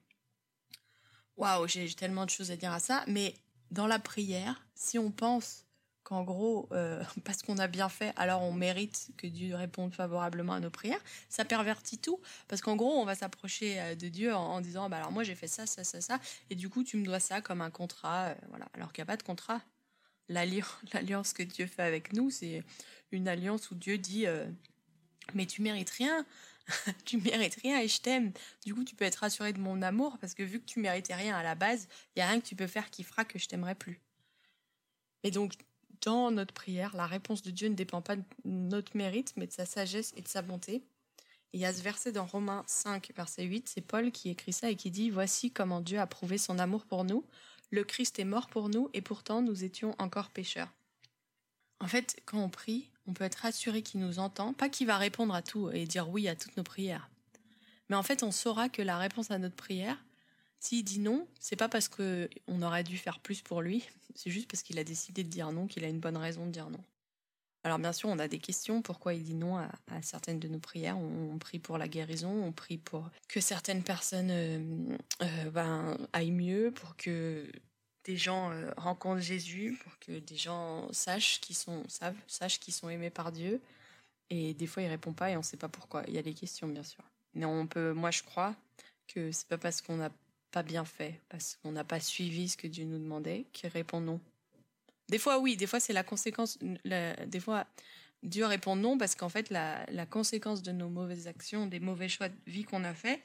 Waouh, 1.37 1.67
j'ai 1.67 1.91
tellement 1.93 2.25
de 2.25 2.29
choses 2.29 2.51
à 2.51 2.55
dire 2.55 2.71
à 2.71 2.79
ça, 2.79 3.03
mais 3.07 3.35
dans 3.71 3.87
la 3.87 3.99
prière, 3.99 4.65
si 4.75 4.99
on 4.99 5.11
pense 5.11 5.65
qu'en 6.03 6.23
gros, 6.23 6.67
euh, 6.71 7.03
parce 7.23 7.41
qu'on 7.41 7.57
a 7.57 7.67
bien 7.67 7.89
fait, 7.89 8.13
alors 8.17 8.41
on 8.41 8.51
mérite 8.51 9.11
que 9.17 9.27
Dieu 9.27 9.55
réponde 9.55 9.93
favorablement 9.93 10.53
à 10.53 10.59
nos 10.59 10.69
prières, 10.69 11.01
ça 11.29 11.45
pervertit 11.45 11.97
tout. 11.97 12.19
Parce 12.47 12.61
qu'en 12.61 12.75
gros, 12.75 12.99
on 12.99 13.05
va 13.05 13.15
s'approcher 13.15 13.79
euh, 13.79 13.95
de 13.95 14.09
Dieu 14.09 14.33
en, 14.33 14.61
disant, 14.61 14.89
bah 14.89 14.97
alors 14.97 15.11
moi 15.11 15.23
j'ai 15.23 15.35
fait 15.35 15.47
ça, 15.47 15.65
ça, 15.65 15.83
ça, 15.83 16.01
ça, 16.01 16.19
et 16.49 16.55
du 16.55 16.69
coup 16.69 16.83
tu 16.83 16.97
me 16.97 17.05
dois 17.05 17.19
ça 17.19 17.41
comme 17.41 17.61
un 17.61 17.71
contrat, 17.71 18.29
euh, 18.29 18.35
voilà. 18.49 18.67
Alors 18.73 18.91
qu'il 18.91 19.01
n'y 19.01 19.09
a 19.09 19.11
pas 19.11 19.17
de 19.17 19.23
contrat. 19.23 19.61
L'alliance 20.29 21.33
que 21.33 21.43
Dieu 21.43 21.67
fait 21.67 21.83
avec 21.83 22.13
nous, 22.13 22.29
c'est 22.29 22.63
une 23.11 23.27
alliance 23.27 23.69
où 23.71 23.75
Dieu 23.75 23.97
dit, 23.97 24.25
mais 25.33 25.45
tu 25.45 25.61
mérites 25.61 25.89
rien. 25.91 26.25
tu 27.05 27.17
mérites 27.17 27.55
rien 27.61 27.79
et 27.79 27.87
je 27.87 28.01
t'aime. 28.01 28.31
Du 28.65 28.73
coup, 28.73 28.83
tu 28.83 28.95
peux 28.95 29.05
être 29.05 29.17
rassuré 29.17 29.53
de 29.53 29.59
mon 29.59 29.81
amour 29.81 30.17
parce 30.19 30.33
que 30.33 30.43
vu 30.43 30.59
que 30.59 30.65
tu 30.65 30.79
méritais 30.79 31.15
rien 31.15 31.35
à 31.35 31.43
la 31.43 31.55
base, 31.55 31.87
il 32.15 32.19
y 32.19 32.21
a 32.21 32.27
rien 32.27 32.39
que 32.39 32.45
tu 32.45 32.55
peux 32.55 32.67
faire 32.67 32.89
qui 32.89 33.03
fera 33.03 33.25
que 33.25 33.39
je 33.39 33.47
t'aimerai 33.47 33.75
plus. 33.75 33.99
Et 35.23 35.31
donc, 35.31 35.53
dans 36.01 36.31
notre 36.31 36.53
prière, 36.53 36.95
la 36.95 37.07
réponse 37.07 37.41
de 37.41 37.51
Dieu 37.51 37.69
ne 37.69 37.75
dépend 37.75 38.01
pas 38.01 38.15
de 38.15 38.23
notre 38.45 38.95
mérite, 38.95 39.33
mais 39.37 39.47
de 39.47 39.53
sa 39.53 39.65
sagesse 39.65 40.13
et 40.17 40.21
de 40.21 40.27
sa 40.27 40.41
bonté. 40.41 40.75
Et 40.75 41.57
il 41.57 41.59
y 41.59 41.65
a 41.65 41.73
ce 41.73 41.81
verset 41.81 42.11
dans 42.11 42.25
Romains 42.25 42.63
5, 42.67 43.11
verset 43.15 43.43
8, 43.43 43.69
c'est 43.69 43.81
Paul 43.81 44.11
qui 44.11 44.29
écrit 44.29 44.53
ça 44.53 44.69
et 44.69 44.75
qui 44.75 44.91
dit 44.91 45.09
Voici 45.09 45.51
comment 45.51 45.81
Dieu 45.81 45.99
a 45.99 46.07
prouvé 46.07 46.37
son 46.37 46.59
amour 46.59 46.85
pour 46.85 47.03
nous. 47.03 47.25
Le 47.71 47.83
Christ 47.83 48.19
est 48.19 48.25
mort 48.25 48.47
pour 48.47 48.69
nous 48.69 48.89
et 48.93 49.01
pourtant 49.01 49.41
nous 49.41 49.63
étions 49.63 49.95
encore 49.97 50.29
pécheurs. 50.29 50.73
En 51.79 51.87
fait, 51.87 52.21
quand 52.25 52.39
on 52.39 52.49
prie, 52.49 52.89
on 53.07 53.13
peut 53.13 53.23
être 53.23 53.35
rassuré 53.35 53.81
qu'il 53.81 53.99
nous 53.99 54.19
entend, 54.19 54.53
pas 54.53 54.69
qu'il 54.69 54.87
va 54.87 54.97
répondre 54.97 55.33
à 55.33 55.41
tout 55.41 55.69
et 55.71 55.85
dire 55.85 56.09
oui 56.09 56.27
à 56.27 56.35
toutes 56.35 56.57
nos 56.57 56.63
prières. 56.63 57.09
Mais 57.89 57.95
en 57.95 58.03
fait, 58.03 58.23
on 58.23 58.31
saura 58.31 58.69
que 58.69 58.81
la 58.81 58.97
réponse 58.97 59.31
à 59.31 59.37
notre 59.37 59.55
prière, 59.55 59.97
s'il 60.59 60.83
dit 60.83 60.99
non, 60.99 61.27
c'est 61.39 61.55
pas 61.55 61.69
parce 61.69 61.89
qu'on 61.89 62.61
aurait 62.61 62.83
dû 62.83 62.97
faire 62.97 63.19
plus 63.19 63.41
pour 63.41 63.61
lui, 63.61 63.83
c'est 64.15 64.31
juste 64.31 64.49
parce 64.49 64.63
qu'il 64.63 64.79
a 64.79 64.83
décidé 64.83 65.23
de 65.23 65.29
dire 65.29 65.51
non, 65.51 65.67
qu'il 65.67 65.83
a 65.83 65.89
une 65.89 65.99
bonne 65.99 66.17
raison 66.17 66.45
de 66.45 66.51
dire 66.51 66.69
non. 66.69 66.83
Alors 67.65 67.79
bien 67.79 67.93
sûr, 67.93 68.09
on 68.09 68.19
a 68.19 68.27
des 68.27 68.39
questions. 68.39 68.81
Pourquoi 68.81 69.13
il 69.13 69.23
dit 69.23 69.35
non 69.35 69.57
à, 69.57 69.69
certaines 70.01 70.39
de 70.39 70.49
nos 70.49 70.59
prières 70.59 70.97
on, 70.97 71.37
prie 71.37 71.59
pour 71.59 71.77
la 71.77 71.87
guérison, 71.87 72.29
on 72.29 72.51
prie 72.51 72.77
pour 72.77 73.09
que 73.29 73.39
certaines 73.39 73.83
personnes 73.83 74.31
euh, 74.31 74.97
euh, 75.21 75.49
ben, 75.49 75.97
aillent 76.11 76.31
mieux, 76.31 76.71
pour 76.71 76.97
que 76.97 77.49
des 78.03 78.17
gens 78.17 78.51
euh, 78.51 78.71
rencontrent 78.77 79.21
Jésus, 79.21 79.77
pour 79.83 79.97
que 79.99 80.19
des 80.19 80.35
gens 80.35 80.91
sachent 80.91 81.39
qu'ils 81.41 81.55
sont, 81.55 81.83
savent, 81.87 82.15
sachent 82.27 82.59
qu'ils 82.59 82.73
sont 82.73 82.89
aimés 82.89 83.09
par 83.09 83.31
Dieu. 83.31 83.61
Et 84.29 84.53
des 84.53 84.67
fois, 84.67 84.83
il 84.83 84.87
répond 84.87 85.13
pas 85.13 85.31
et 85.31 85.35
on 85.35 85.39
ne 85.39 85.43
sait 85.43 85.57
pas 85.57 85.69
pourquoi. 85.69 86.03
Il 86.07 86.13
y 86.13 86.17
a 86.17 86.21
des 86.21 86.33
questions, 86.33 86.67
bien 86.67 86.83
sûr. 86.83 87.03
Mais 87.33 87.45
on 87.45 87.67
peut, 87.67 87.93
moi, 87.93 88.11
je 88.11 88.23
crois 88.23 88.55
que 89.07 89.31
c'est 89.31 89.47
pas 89.47 89.57
parce 89.57 89.81
qu'on 89.81 89.97
n'a 89.97 90.11
pas 90.51 90.63
bien 90.63 90.85
fait, 90.85 91.19
parce 91.29 91.57
qu'on 91.61 91.71
n'a 91.71 91.83
pas 91.83 91.99
suivi 91.99 92.49
ce 92.49 92.57
que 92.57 92.67
Dieu 92.67 92.85
nous 92.85 92.99
demandait, 92.99 93.45
qu'il 93.53 93.69
répond 93.69 93.99
non. 93.99 94.19
Des 95.09 95.17
fois, 95.19 95.39
oui. 95.39 95.57
Des 95.57 95.67
fois, 95.67 95.79
c'est 95.79 95.93
la 95.93 96.03
conséquence. 96.03 96.57
des 96.59 97.39
fois, 97.39 97.65
Dieu 98.21 98.45
répond 98.45 98.75
non 98.75 98.97
parce 98.97 99.15
qu'en 99.15 99.29
fait, 99.29 99.49
la, 99.49 99.85
la, 99.91 100.05
conséquence 100.05 100.61
de 100.61 100.71
nos 100.71 100.89
mauvaises 100.89 101.27
actions, 101.27 101.67
des 101.67 101.79
mauvais 101.79 102.07
choix 102.07 102.29
de 102.29 102.35
vie 102.47 102.63
qu'on 102.63 102.83
a 102.83 102.93
fait, 102.93 103.21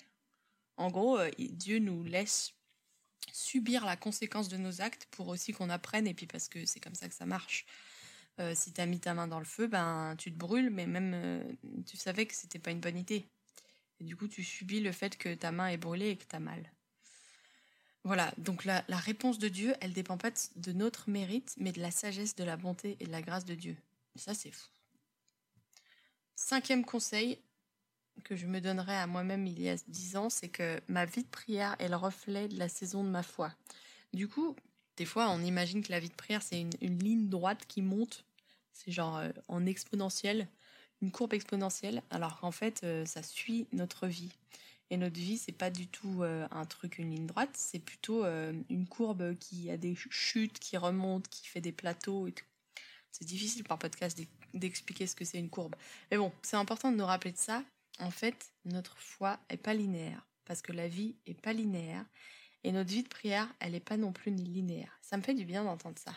en 0.76 0.90
gros, 0.90 1.18
euh, 1.18 1.30
Dieu 1.38 1.78
nous 1.78 2.04
laisse 2.04 2.54
subir 3.32 3.84
la 3.84 3.96
conséquence 3.96 4.48
de 4.48 4.56
nos 4.56 4.80
actes 4.80 5.06
pour 5.10 5.28
aussi 5.28 5.52
qu'on 5.52 5.70
apprenne 5.70 6.06
et 6.06 6.14
puis 6.14 6.26
parce 6.26 6.48
que 6.48 6.66
c'est 6.66 6.80
comme 6.80 6.94
ça 6.94 7.08
que 7.08 7.14
ça 7.14 7.26
marche. 7.26 7.66
Euh, 8.40 8.54
si 8.54 8.72
tu 8.72 8.80
as 8.80 8.86
mis 8.86 9.00
ta 9.00 9.14
main 9.14 9.26
dans 9.26 9.40
le 9.40 9.44
feu, 9.44 9.66
ben 9.66 10.14
tu 10.16 10.32
te 10.32 10.38
brûles, 10.38 10.70
mais 10.70 10.86
même 10.86 11.12
euh, 11.14 11.52
tu 11.86 11.96
savais 11.96 12.26
que 12.26 12.34
c'était 12.34 12.58
pas 12.58 12.70
une 12.70 12.80
bonne 12.80 12.96
idée. 12.96 13.26
Et 14.00 14.04
du 14.04 14.16
coup, 14.16 14.28
tu 14.28 14.44
subis 14.44 14.80
le 14.80 14.92
fait 14.92 15.16
que 15.16 15.34
ta 15.34 15.50
main 15.50 15.68
est 15.68 15.76
brûlée 15.76 16.10
et 16.10 16.16
que 16.16 16.24
tu 16.24 16.36
as 16.36 16.40
mal. 16.40 16.70
Voilà, 18.04 18.32
donc 18.38 18.64
la, 18.64 18.84
la, 18.86 18.96
réponse 18.96 19.40
de 19.40 19.48
Dieu, 19.48 19.74
elle 19.80 19.92
dépend 19.92 20.16
pas 20.16 20.30
de 20.54 20.72
notre 20.72 21.10
mérite, 21.10 21.54
mais 21.58 21.72
de 21.72 21.80
la 21.80 21.90
sagesse, 21.90 22.36
de 22.36 22.44
la 22.44 22.56
bonté 22.56 22.96
et 23.00 23.06
de 23.06 23.10
la 23.10 23.22
grâce 23.22 23.44
de 23.44 23.56
Dieu. 23.56 23.76
Ça, 24.14 24.34
c'est 24.34 24.52
fou. 24.52 24.68
Cinquième 26.36 26.84
conseil 26.84 27.38
que 28.24 28.36
je 28.36 28.46
me 28.46 28.60
donnerais 28.60 28.96
à 28.96 29.06
moi-même 29.06 29.46
il 29.46 29.60
y 29.60 29.68
a 29.68 29.76
dix 29.88 30.16
ans, 30.16 30.30
c'est 30.30 30.48
que 30.48 30.80
ma 30.88 31.04
vie 31.04 31.22
de 31.22 31.28
prière 31.28 31.76
est 31.78 31.88
le 31.88 31.96
reflet 31.96 32.48
de 32.48 32.58
la 32.58 32.68
saison 32.68 33.04
de 33.04 33.08
ma 33.08 33.22
foi. 33.22 33.52
Du 34.12 34.28
coup, 34.28 34.56
des 34.96 35.04
fois, 35.04 35.30
on 35.30 35.40
imagine 35.42 35.82
que 35.82 35.92
la 35.92 36.00
vie 36.00 36.08
de 36.08 36.14
prière, 36.14 36.42
c'est 36.42 36.60
une, 36.60 36.98
ligne 36.98 37.28
droite 37.28 37.64
qui 37.68 37.82
monte. 37.82 38.24
C'est 38.72 38.90
genre 38.90 39.16
euh, 39.18 39.30
en 39.46 39.64
exponentielle, 39.64 40.48
une 41.02 41.12
courbe 41.12 41.34
exponentielle, 41.34 42.02
alors 42.10 42.40
qu'en 42.40 42.50
fait, 42.50 42.80
euh, 42.82 43.04
ça 43.06 43.22
suit 43.22 43.68
notre 43.72 44.06
vie. 44.08 44.32
Et 44.90 44.96
notre 44.96 45.16
vie, 45.16 45.38
c'est 45.38 45.52
pas 45.52 45.70
du 45.70 45.86
tout 45.86 46.22
euh, 46.22 46.48
un 46.50 46.64
truc, 46.64 46.98
une 46.98 47.10
ligne 47.10 47.26
droite, 47.26 47.50
c'est 47.54 47.78
plutôt 47.78 48.24
une 48.24 48.86
courbe 48.88 49.36
qui 49.38 49.70
a 49.70 49.76
des 49.76 49.94
chutes, 49.94 50.58
qui 50.58 50.76
remonte, 50.76 51.28
qui 51.28 51.46
fait 51.46 51.60
des 51.60 51.72
plateaux 51.72 52.26
et 52.26 52.32
tout. 52.32 52.46
C'est 53.12 53.26
difficile 53.26 53.64
par 53.64 53.78
podcast 53.78 54.18
d'expliquer 54.54 55.06
ce 55.06 55.14
que 55.14 55.24
c'est 55.24 55.38
une 55.38 55.50
courbe. 55.50 55.76
Mais 56.10 56.16
bon, 56.16 56.32
c'est 56.42 56.56
important 56.56 56.90
de 56.90 56.96
nous 56.96 57.06
rappeler 57.06 57.32
de 57.32 57.38
ça. 57.38 57.62
En 57.98 58.10
fait, 58.10 58.52
notre 58.64 58.96
foi 58.98 59.38
est 59.48 59.56
pas 59.56 59.74
linéaire, 59.74 60.26
parce 60.44 60.62
que 60.62 60.72
la 60.72 60.88
vie 60.88 61.16
est 61.26 61.40
pas 61.40 61.52
linéaire, 61.52 62.04
et 62.64 62.72
notre 62.72 62.90
vie 62.90 63.02
de 63.02 63.08
prière, 63.08 63.52
elle 63.60 63.74
est 63.74 63.80
pas 63.80 63.96
non 63.96 64.12
plus 64.12 64.32
linéaire. 64.32 64.98
Ça 65.02 65.16
me 65.16 65.22
fait 65.22 65.34
du 65.34 65.44
bien 65.44 65.64
d'entendre 65.64 65.98
ça. 65.98 66.12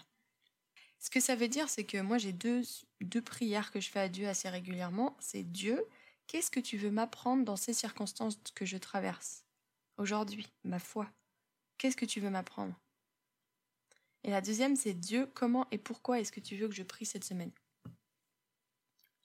Ce 0.99 1.09
que 1.09 1.19
ça 1.19 1.35
veut 1.35 1.47
dire, 1.47 1.69
c'est 1.69 1.85
que 1.85 1.99
moi, 2.01 2.17
j'ai 2.17 2.33
deux, 2.33 2.61
deux 3.01 3.21
prières 3.21 3.71
que 3.71 3.79
je 3.79 3.89
fais 3.89 3.99
à 3.99 4.09
Dieu 4.09 4.27
assez 4.27 4.49
régulièrement. 4.49 5.17
C'est 5.19 5.43
Dieu, 5.43 5.83
Qu'est-ce 6.31 6.49
que 6.49 6.61
tu 6.61 6.77
veux 6.77 6.91
m'apprendre 6.91 7.43
dans 7.43 7.57
ces 7.57 7.73
circonstances 7.73 8.39
que 8.55 8.65
je 8.65 8.77
traverse 8.77 9.43
aujourd'hui, 9.97 10.47
ma 10.63 10.79
foi? 10.79 11.11
Qu'est-ce 11.77 11.97
que 11.97 12.05
tu 12.05 12.21
veux 12.21 12.29
m'apprendre? 12.29 12.73
Et 14.23 14.29
la 14.29 14.39
deuxième, 14.39 14.77
c'est 14.77 14.93
Dieu, 14.93 15.29
comment 15.33 15.67
et 15.71 15.77
pourquoi 15.77 16.21
est-ce 16.21 16.31
que 16.31 16.39
tu 16.39 16.55
veux 16.55 16.69
que 16.69 16.73
je 16.73 16.83
prie 16.83 17.05
cette 17.05 17.25
semaine? 17.25 17.51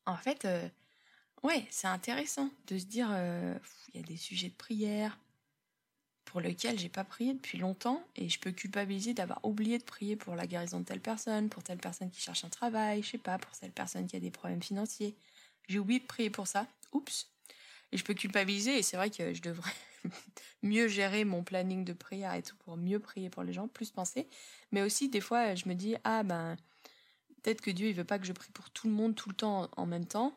En 0.05 0.17
fait, 0.17 0.45
euh, 0.47 0.69
ouais, 1.43 1.67
c'est 1.71 1.87
intéressant 1.87 2.51
de 2.67 2.79
se 2.79 2.85
dire, 2.85 3.09
euh, 3.11 3.55
il 3.89 4.01
y 4.01 4.05
a 4.05 4.07
des 4.07 4.17
sujets 4.17 4.49
de 4.49 4.55
prière 4.55 5.19
pour 6.25 6.41
lesquels 6.41 6.79
j'ai 6.79 6.89
pas 6.89 7.05
prié 7.05 7.33
depuis 7.35 7.57
longtemps 7.57 8.05
et 8.17 8.29
je 8.29 8.39
peux 8.39 8.51
culpabiliser 8.51 9.15
d'avoir 9.15 9.43
oublié 9.45 9.79
de 9.79 9.85
prier 9.85 10.17
pour 10.17 10.35
la 10.35 10.47
guérison 10.47 10.81
de 10.81 10.85
telle 10.85 11.01
personne, 11.01 11.49
pour 11.49 11.63
telle 11.63 11.79
personne 11.79 12.11
qui 12.11 12.21
cherche 12.21 12.45
un 12.45 12.49
travail, 12.49 13.03
je 13.03 13.11
sais 13.13 13.19
pas, 13.19 13.39
pour 13.39 13.53
telle 13.53 13.73
personne 13.73 14.07
qui 14.07 14.17
a 14.17 14.21
des 14.21 14.31
problèmes 14.31 14.63
financiers. 14.63 15.17
J'ai 15.69 15.79
oublié 15.79 16.01
de 16.01 16.07
prier 16.07 16.31
pour 16.31 16.47
ça 16.47 16.67
oups. 16.93 17.31
Et 17.93 17.97
je 17.97 18.05
peux 18.05 18.15
culpabiliser, 18.15 18.79
et 18.79 18.83
c'est 18.83 18.97
vrai 18.97 19.11
que 19.11 19.33
je 19.33 19.41
devrais 19.41 19.73
mieux 20.63 20.89
gérer 20.89 21.25
mon 21.25 21.45
planning 21.45 21.85
de 21.85 21.93
prière 21.93 22.35
et 22.35 22.43
tout 22.43 22.57
pour 22.57 22.77
mieux 22.77 22.99
prier 22.99 23.31
pour 23.31 23.45
les 23.45 23.53
gens, 23.53 23.69
plus 23.69 23.91
penser. 23.91 24.29
Mais 24.73 24.83
aussi, 24.83 25.09
des 25.09 25.21
fois, 25.21 25.55
je 25.55 25.69
me 25.69 25.75
dis, 25.75 25.95
ah 26.03 26.25
ben, 26.25 26.57
peut-être 27.43 27.61
que 27.61 27.71
Dieu, 27.71 27.89
il 27.89 27.95
veut 27.95 28.05
pas 28.05 28.19
que 28.19 28.27
je 28.27 28.33
prie 28.33 28.51
pour 28.53 28.71
tout 28.71 28.89
le 28.89 28.95
monde 28.95 29.15
tout 29.15 29.29
le 29.29 29.37
temps 29.37 29.71
en 29.77 29.87
même 29.87 30.07
temps. 30.07 30.37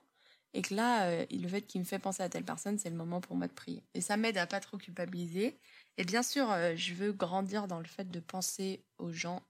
Et 0.53 0.61
que 0.61 0.73
là, 0.73 1.09
euh, 1.09 1.25
le 1.31 1.47
fait 1.47 1.61
qu'il 1.61 1.81
me 1.81 1.85
fait 1.85 1.99
penser 1.99 2.23
à 2.23 2.29
telle 2.29 2.43
personne, 2.43 2.77
c'est 2.79 2.89
le 2.89 2.95
moment 2.95 3.21
pour 3.21 3.35
moi 3.35 3.47
de 3.47 3.53
prier. 3.53 3.83
Et 3.93 4.01
ça 4.01 4.17
m'aide 4.17 4.37
à 4.37 4.47
pas 4.47 4.59
trop 4.59 4.77
culpabiliser. 4.77 5.59
Et 5.97 6.05
bien 6.05 6.23
sûr, 6.23 6.49
euh, 6.51 6.75
je 6.75 6.93
veux 6.93 7.11
grandir 7.11 7.67
dans 7.67 7.79
le 7.79 7.85
fait 7.85 8.09
de 8.09 8.19
penser 8.19 8.83
aux 8.97 9.11
gens 9.11 9.43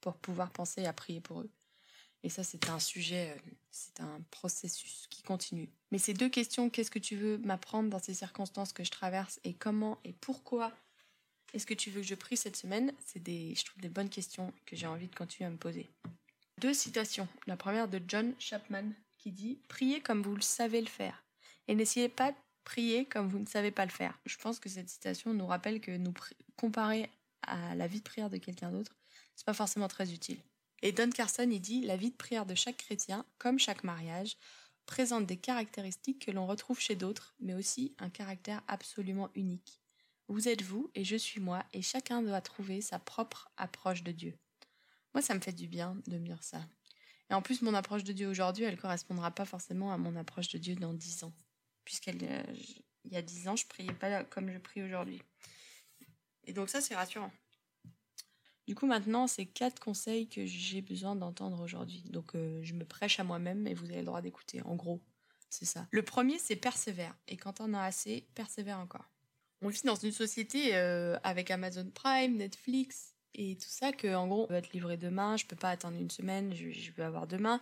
pour 0.00 0.16
pouvoir 0.16 0.50
penser 0.50 0.86
à 0.86 0.92
prier 0.92 1.20
pour 1.20 1.40
eux. 1.40 1.50
Et 2.24 2.30
ça, 2.30 2.42
c'est 2.42 2.68
un 2.70 2.80
sujet, 2.80 3.36
euh, 3.36 3.50
c'est 3.70 4.00
un 4.00 4.20
processus 4.30 5.06
qui 5.08 5.22
continue. 5.22 5.68
Mais 5.92 5.98
ces 5.98 6.14
deux 6.14 6.28
questions, 6.28 6.70
qu'est-ce 6.70 6.90
que 6.90 6.98
tu 6.98 7.16
veux 7.16 7.38
m'apprendre 7.38 7.90
dans 7.90 7.98
ces 8.00 8.14
circonstances 8.14 8.72
que 8.72 8.82
je 8.82 8.90
traverse 8.90 9.38
et 9.44 9.54
comment 9.54 9.98
et 10.04 10.14
pourquoi 10.14 10.72
est-ce 11.52 11.66
que 11.66 11.74
tu 11.74 11.90
veux 11.90 12.00
que 12.00 12.06
je 12.06 12.16
prie 12.16 12.36
cette 12.36 12.56
semaine? 12.56 12.92
C'est 13.06 13.22
des, 13.22 13.54
je 13.54 13.64
trouve, 13.64 13.80
des 13.80 13.88
bonnes 13.88 14.08
questions 14.08 14.52
que 14.66 14.74
j'ai 14.74 14.88
envie 14.88 15.06
de 15.06 15.14
continuer 15.14 15.46
à 15.46 15.50
me 15.50 15.56
poser. 15.56 15.88
Deux 16.60 16.74
citations. 16.74 17.28
La 17.46 17.56
première 17.56 17.88
de 17.88 18.00
John 18.08 18.34
Chapman 18.40 18.90
qui 19.24 19.32
dit 19.32 19.58
Priez 19.68 20.02
comme 20.02 20.22
vous 20.22 20.36
le 20.36 20.42
savez 20.42 20.82
le 20.82 20.86
faire 20.86 21.24
et 21.66 21.74
n'essayez 21.74 22.10
pas 22.10 22.32
de 22.32 22.36
prier 22.62 23.06
comme 23.06 23.26
vous 23.26 23.38
ne 23.38 23.46
savez 23.46 23.70
pas 23.70 23.86
le 23.86 23.90
faire. 23.90 24.18
Je 24.26 24.36
pense 24.36 24.60
que 24.60 24.68
cette 24.68 24.90
citation 24.90 25.32
nous 25.32 25.46
rappelle 25.46 25.80
que 25.80 25.96
nous 25.96 26.12
comparer 26.56 27.10
à 27.40 27.74
la 27.74 27.86
vie 27.86 28.00
de 28.00 28.04
prière 28.04 28.28
de 28.28 28.36
quelqu'un 28.36 28.70
d'autre, 28.70 28.94
c'est 29.34 29.46
pas 29.46 29.54
forcément 29.54 29.88
très 29.88 30.12
utile. 30.12 30.38
Et 30.82 30.92
Don 30.92 31.08
Carson, 31.08 31.48
il 31.50 31.60
dit 31.60 31.80
La 31.80 31.96
vie 31.96 32.10
de 32.10 32.16
prière 32.16 32.44
de 32.44 32.54
chaque 32.54 32.76
chrétien, 32.76 33.24
comme 33.38 33.58
chaque 33.58 33.82
mariage, 33.82 34.36
présente 34.84 35.24
des 35.24 35.38
caractéristiques 35.38 36.26
que 36.26 36.30
l'on 36.30 36.46
retrouve 36.46 36.78
chez 36.78 36.94
d'autres, 36.94 37.34
mais 37.40 37.54
aussi 37.54 37.94
un 37.98 38.10
caractère 38.10 38.62
absolument 38.68 39.30
unique. 39.34 39.80
Vous 40.28 40.48
êtes 40.48 40.62
vous 40.62 40.90
et 40.94 41.02
je 41.02 41.16
suis 41.16 41.40
moi, 41.40 41.64
et 41.72 41.80
chacun 41.80 42.20
doit 42.20 42.42
trouver 42.42 42.82
sa 42.82 42.98
propre 42.98 43.50
approche 43.56 44.02
de 44.02 44.12
Dieu. 44.12 44.38
Moi, 45.14 45.22
ça 45.22 45.34
me 45.34 45.40
fait 45.40 45.52
du 45.52 45.66
bien 45.66 45.96
de 46.06 46.18
me 46.18 46.26
dire 46.26 46.42
ça. 46.42 46.60
Et 47.30 47.34
en 47.34 47.42
plus, 47.42 47.62
mon 47.62 47.74
approche 47.74 48.04
de 48.04 48.12
Dieu 48.12 48.28
aujourd'hui, 48.28 48.64
elle 48.64 48.78
correspondra 48.78 49.30
pas 49.30 49.44
forcément 49.44 49.92
à 49.92 49.98
mon 49.98 50.16
approche 50.16 50.48
de 50.48 50.58
Dieu 50.58 50.74
dans 50.74 50.92
dix 50.92 51.24
ans. 51.24 51.32
Puisqu'il 51.84 52.22
y 53.10 53.16
a 53.16 53.22
dix 53.22 53.48
ans, 53.48 53.56
je 53.56 53.66
priais 53.66 53.92
pas 53.92 54.24
comme 54.24 54.50
je 54.50 54.58
prie 54.58 54.82
aujourd'hui. 54.82 55.22
Et 56.46 56.52
donc 56.52 56.68
ça, 56.68 56.80
c'est 56.80 56.94
rassurant. 56.94 57.32
Du 58.66 58.74
coup, 58.74 58.86
maintenant, 58.86 59.26
c'est 59.26 59.44
quatre 59.44 59.78
conseils 59.78 60.26
que 60.28 60.46
j'ai 60.46 60.80
besoin 60.80 61.16
d'entendre 61.16 61.60
aujourd'hui. 61.60 62.02
Donc, 62.06 62.34
euh, 62.34 62.62
je 62.62 62.72
me 62.72 62.84
prêche 62.84 63.20
à 63.20 63.24
moi-même 63.24 63.66
et 63.66 63.74
vous 63.74 63.84
avez 63.86 63.98
le 63.98 64.06
droit 64.06 64.22
d'écouter. 64.22 64.62
En 64.62 64.74
gros, 64.74 65.02
c'est 65.50 65.66
ça. 65.66 65.86
Le 65.90 66.02
premier, 66.02 66.38
c'est 66.38 66.56
persévère. 66.56 67.14
Et 67.28 67.36
quand 67.36 67.60
on 67.60 67.74
a 67.74 67.82
assez, 67.82 68.26
persévère 68.34 68.78
encore. 68.78 69.10
On 69.60 69.68
vit 69.68 69.82
dans 69.84 69.94
une 69.94 70.12
société 70.12 70.74
euh, 70.76 71.18
avec 71.22 71.50
Amazon 71.50 71.90
Prime, 71.90 72.36
Netflix 72.36 73.13
et 73.34 73.56
tout 73.56 73.68
ça 73.68 73.92
que, 73.92 74.14
en 74.14 74.26
gros, 74.26 74.46
on 74.48 74.52
va 74.52 74.58
être 74.58 74.72
livré 74.72 74.96
demain. 74.96 75.36
Je 75.36 75.46
peux 75.46 75.56
pas 75.56 75.70
attendre 75.70 75.96
une 75.96 76.10
semaine. 76.10 76.54
Je, 76.54 76.90
vais 76.92 77.02
avoir 77.02 77.26
demain. 77.26 77.60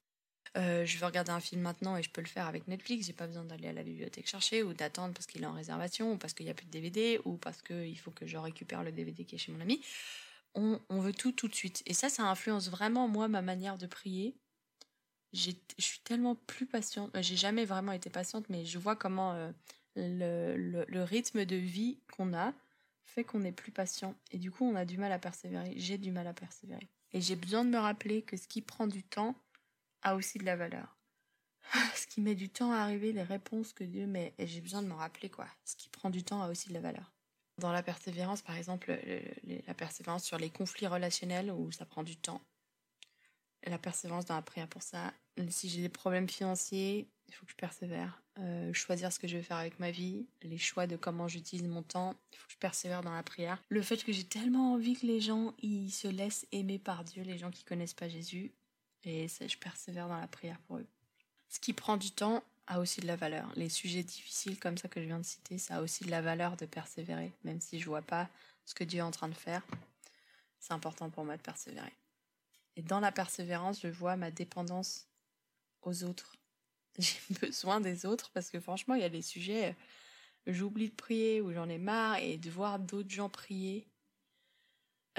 Euh, 0.56 0.84
je 0.84 0.98
veux 0.98 1.06
regarder 1.06 1.30
un 1.30 1.40
film 1.40 1.62
maintenant 1.62 1.96
et 1.96 2.02
je 2.02 2.10
peux 2.10 2.20
le 2.20 2.26
faire 2.28 2.46
avec 2.46 2.68
Netflix. 2.68 3.06
J'ai 3.06 3.12
pas 3.12 3.26
besoin 3.26 3.44
d'aller 3.44 3.68
à 3.68 3.72
la 3.72 3.82
bibliothèque 3.82 4.26
chercher 4.26 4.62
ou 4.62 4.74
d'attendre 4.74 5.14
parce 5.14 5.26
qu'il 5.26 5.42
est 5.42 5.46
en 5.46 5.54
réservation 5.54 6.12
ou 6.12 6.18
parce 6.18 6.34
qu'il 6.34 6.44
n'y 6.44 6.50
a 6.50 6.54
plus 6.54 6.66
de 6.66 6.70
DVD 6.70 7.20
ou 7.24 7.36
parce 7.36 7.62
qu'il 7.62 7.98
faut 7.98 8.10
que 8.10 8.26
je 8.26 8.36
récupère 8.36 8.82
le 8.82 8.92
DVD 8.92 9.24
qui 9.24 9.36
est 9.36 9.38
chez 9.38 9.52
mon 9.52 9.60
ami 9.60 9.80
on, 10.54 11.00
veut 11.00 11.12
tout 11.12 11.32
tout 11.32 11.48
de 11.48 11.54
suite. 11.54 11.82
Et 11.86 11.94
ça, 11.94 12.08
ça 12.08 12.24
influence 12.24 12.68
vraiment, 12.68 13.08
moi, 13.08 13.28
ma 13.28 13.42
manière 13.42 13.78
de 13.78 13.86
prier. 13.86 14.36
Je 15.32 15.52
suis 15.78 16.00
tellement 16.00 16.34
plus 16.34 16.66
patiente. 16.66 17.10
J'ai 17.20 17.36
jamais 17.36 17.64
vraiment 17.64 17.92
été 17.92 18.10
patiente, 18.10 18.48
mais 18.50 18.64
je 18.64 18.78
vois 18.78 18.96
comment 18.96 19.32
euh, 19.32 19.50
le, 19.96 21.02
rythme 21.02 21.44
de 21.44 21.56
vie 21.56 22.00
qu'on 22.12 22.34
a 22.34 22.52
fait 23.04 23.24
qu'on 23.24 23.44
est 23.44 23.52
plus 23.52 23.72
patient. 23.72 24.14
Et 24.30 24.38
du 24.38 24.50
coup, 24.50 24.64
on 24.64 24.74
a 24.74 24.84
du 24.84 24.98
mal 24.98 25.12
à 25.12 25.18
persévérer. 25.18 25.74
J'ai 25.76 25.98
du 25.98 26.10
mal 26.10 26.26
à 26.26 26.32
persévérer. 26.32 26.88
Et 27.12 27.20
j'ai 27.20 27.36
besoin 27.36 27.64
de 27.64 27.70
me 27.70 27.78
rappeler 27.78 28.22
que 28.22 28.36
ce 28.36 28.46
qui 28.48 28.62
prend 28.62 28.86
du 28.86 29.02
temps 29.02 29.34
a 30.02 30.14
aussi 30.14 30.38
de 30.38 30.44
la 30.44 30.56
valeur. 30.56 30.96
ce 31.94 32.06
qui 32.06 32.20
met 32.20 32.34
du 32.34 32.48
temps 32.48 32.72
à 32.72 32.78
arriver, 32.78 33.12
les 33.12 33.22
réponses 33.22 33.72
que 33.72 33.84
Dieu 33.84 34.06
met. 34.06 34.34
Et 34.38 34.46
j'ai 34.46 34.60
besoin 34.60 34.82
de 34.82 34.88
me 34.88 34.94
rappeler, 34.94 35.28
quoi. 35.28 35.46
Ce 35.64 35.76
qui 35.76 35.88
prend 35.88 36.10
du 36.10 36.24
temps 36.24 36.42
a 36.42 36.50
aussi 36.50 36.68
de 36.68 36.74
la 36.74 36.80
valeur. 36.80 37.12
Dans 37.58 37.72
la 37.72 37.82
persévérance, 37.82 38.42
par 38.42 38.56
exemple, 38.56 38.98
la 39.66 39.74
persévérance 39.74 40.24
sur 40.24 40.38
les 40.38 40.50
conflits 40.50 40.86
relationnels 40.86 41.50
où 41.50 41.70
ça 41.70 41.84
prend 41.84 42.02
du 42.02 42.16
temps. 42.16 42.40
La 43.64 43.78
persévérance 43.78 44.24
dans 44.24 44.34
la 44.34 44.42
prière 44.42 44.68
pour 44.68 44.82
ça. 44.82 45.12
Si 45.50 45.68
j'ai 45.68 45.82
des 45.82 45.88
problèmes 45.88 46.28
financiers, 46.28 47.08
il 47.32 47.34
faut 47.34 47.46
que 47.46 47.52
je 47.52 47.56
persévère. 47.56 48.22
Euh, 48.38 48.72
choisir 48.74 49.10
ce 49.10 49.18
que 49.18 49.26
je 49.26 49.38
vais 49.38 49.42
faire 49.42 49.56
avec 49.56 49.80
ma 49.80 49.90
vie, 49.90 50.26
les 50.42 50.58
choix 50.58 50.86
de 50.86 50.96
comment 50.96 51.28
j'utilise 51.28 51.66
mon 51.66 51.82
temps, 51.82 52.14
il 52.32 52.38
faut 52.38 52.46
que 52.46 52.52
je 52.52 52.58
persévère 52.58 53.02
dans 53.02 53.14
la 53.14 53.22
prière. 53.22 53.58
Le 53.70 53.80
fait 53.80 54.04
que 54.04 54.12
j'ai 54.12 54.24
tellement 54.24 54.74
envie 54.74 54.94
que 54.94 55.06
les 55.06 55.20
gens 55.20 55.54
ils 55.62 55.90
se 55.90 56.08
laissent 56.08 56.46
aimer 56.52 56.78
par 56.78 57.04
Dieu, 57.04 57.22
les 57.22 57.38
gens 57.38 57.50
qui 57.50 57.64
connaissent 57.64 57.94
pas 57.94 58.08
Jésus, 58.08 58.52
et 59.04 59.28
ça, 59.28 59.46
je 59.46 59.56
persévère 59.56 60.08
dans 60.08 60.18
la 60.18 60.28
prière 60.28 60.58
pour 60.66 60.76
eux. 60.76 60.86
Ce 61.48 61.58
qui 61.58 61.72
prend 61.72 61.96
du 61.96 62.10
temps, 62.10 62.42
a 62.66 62.80
aussi 62.80 63.00
de 63.00 63.06
la 63.06 63.16
valeur. 63.16 63.50
Les 63.56 63.68
sujets 63.68 64.02
difficiles 64.02 64.58
comme 64.58 64.78
ça 64.78 64.88
que 64.88 65.00
je 65.00 65.06
viens 65.06 65.18
de 65.18 65.24
citer, 65.24 65.58
ça 65.58 65.76
a 65.76 65.82
aussi 65.82 66.04
de 66.04 66.10
la 66.10 66.22
valeur 66.22 66.56
de 66.56 66.66
persévérer, 66.66 67.32
même 67.44 67.60
si 67.60 67.80
je 67.80 67.86
vois 67.86 68.02
pas 68.02 68.28
ce 68.64 68.74
que 68.74 68.84
Dieu 68.84 68.98
est 68.98 69.02
en 69.02 69.10
train 69.10 69.28
de 69.28 69.34
faire. 69.34 69.66
C'est 70.60 70.72
important 70.72 71.10
pour 71.10 71.24
moi 71.24 71.36
de 71.36 71.42
persévérer. 71.42 71.92
Et 72.76 72.82
dans 72.82 73.00
la 73.00 73.10
persévérance, 73.10 73.80
je 73.80 73.88
vois 73.88 74.16
ma 74.16 74.30
dépendance 74.30 75.08
aux 75.82 76.04
autres. 76.04 76.36
J'ai 76.98 77.18
besoin 77.40 77.80
des 77.80 78.06
autres 78.06 78.30
parce 78.32 78.50
que 78.50 78.60
franchement, 78.60 78.94
il 78.94 79.00
y 79.00 79.04
a 79.04 79.08
des 79.08 79.22
sujets, 79.22 79.70
euh, 79.70 80.52
j'oublie 80.52 80.90
de 80.90 80.94
prier 80.94 81.40
ou 81.40 81.52
j'en 81.52 81.68
ai 81.68 81.78
marre 81.78 82.18
et 82.18 82.36
de 82.36 82.50
voir 82.50 82.78
d'autres 82.78 83.10
gens 83.10 83.28
prier, 83.28 83.86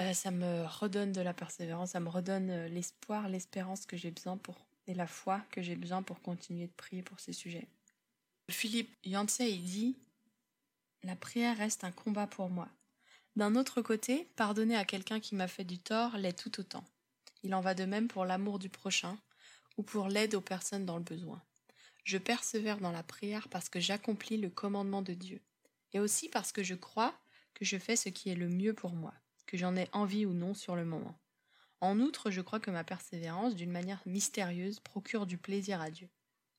euh, 0.00 0.12
ça 0.12 0.30
me 0.32 0.64
redonne 0.66 1.12
de 1.12 1.20
la 1.20 1.32
persévérance, 1.34 1.92
ça 1.92 2.00
me 2.00 2.08
redonne 2.08 2.50
euh, 2.50 2.68
l'espoir, 2.68 3.28
l'espérance 3.28 3.86
que 3.86 3.96
j'ai 3.96 4.10
besoin 4.10 4.36
pour 4.36 4.56
et 4.86 4.94
la 4.94 5.06
foi 5.06 5.40
que 5.50 5.62
j'ai 5.62 5.76
besoin 5.76 6.02
pour 6.02 6.20
continuer 6.20 6.66
de 6.66 6.72
prier 6.72 7.02
pour 7.02 7.20
ces 7.20 7.32
sujets. 7.32 7.66
Philippe 8.50 8.94
Yancey, 9.04 9.50
il 9.50 9.64
dit 9.64 9.96
La 11.04 11.16
prière 11.16 11.56
reste 11.56 11.84
un 11.84 11.92
combat 11.92 12.26
pour 12.26 12.50
moi. 12.50 12.68
D'un 13.36 13.54
autre 13.56 13.82
côté, 13.82 14.28
pardonner 14.36 14.76
à 14.76 14.84
quelqu'un 14.84 15.20
qui 15.20 15.34
m'a 15.34 15.48
fait 15.48 15.64
du 15.64 15.78
tort 15.78 16.18
l'est 16.18 16.38
tout 16.38 16.60
autant. 16.60 16.84
Il 17.42 17.54
en 17.54 17.60
va 17.60 17.74
de 17.74 17.84
même 17.84 18.08
pour 18.08 18.24
l'amour 18.24 18.58
du 18.58 18.68
prochain 18.68 19.16
ou 19.76 19.82
pour 19.82 20.08
l'aide 20.08 20.34
aux 20.34 20.40
personnes 20.40 20.86
dans 20.86 20.98
le 20.98 21.02
besoin. 21.02 21.40
Je 22.04 22.18
persévère 22.18 22.78
dans 22.78 22.92
la 22.92 23.02
prière 23.02 23.48
parce 23.48 23.68
que 23.68 23.80
j'accomplis 23.80 24.36
le 24.36 24.50
commandement 24.50 25.02
de 25.02 25.14
Dieu, 25.14 25.40
et 25.92 26.00
aussi 26.00 26.28
parce 26.28 26.52
que 26.52 26.62
je 26.62 26.74
crois 26.74 27.18
que 27.54 27.64
je 27.64 27.78
fais 27.78 27.96
ce 27.96 28.10
qui 28.10 28.28
est 28.28 28.34
le 28.34 28.48
mieux 28.48 28.74
pour 28.74 28.92
moi, 28.92 29.14
que 29.46 29.56
j'en 29.56 29.74
ai 29.74 29.88
envie 29.92 30.26
ou 30.26 30.34
non 30.34 30.52
sur 30.52 30.76
le 30.76 30.84
moment. 30.84 31.18
En 31.80 32.00
outre, 32.00 32.30
je 32.30 32.40
crois 32.40 32.60
que 32.60 32.70
ma 32.70 32.84
persévérance, 32.84 33.54
d'une 33.54 33.70
manière 33.70 34.02
mystérieuse, 34.06 34.80
procure 34.80 35.26
du 35.26 35.38
plaisir 35.38 35.80
à 35.80 35.90
Dieu. 35.90 36.08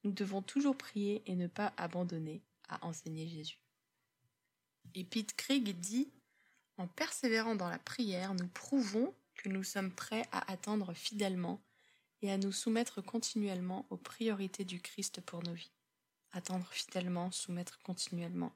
Nous 0.04 0.12
devons 0.12 0.42
toujours 0.42 0.78
prier 0.78 1.24
et 1.26 1.36
ne 1.36 1.48
pas 1.48 1.74
abandonner, 1.78 2.42
à 2.68 2.86
enseigner 2.86 3.28
Jésus. 3.28 3.60
Et 4.94 5.04
Pete 5.04 5.36
Krieg 5.36 5.80
dit 5.80 6.10
En 6.78 6.88
persévérant 6.88 7.56
dans 7.56 7.70
la 7.70 7.80
prière, 7.80 8.34
nous 8.34 8.48
prouvons 8.48 9.14
que 9.36 9.50
nous 9.50 9.64
sommes 9.64 9.92
prêts 9.92 10.28
à 10.32 10.52
attendre 10.52 10.94
fidèlement 10.94 11.62
et 12.26 12.32
à 12.32 12.38
nous 12.38 12.52
soumettre 12.52 13.02
continuellement 13.02 13.86
aux 13.90 13.98
priorités 13.98 14.66
du 14.66 14.82
Christ 14.82 15.22
pour 15.22 15.44
nos 15.44 15.54
vies. 15.54 15.72
Attendre 16.32 16.68
fidèlement, 16.72 17.32
soumettre 17.32 17.80
continuellement. 17.80 18.52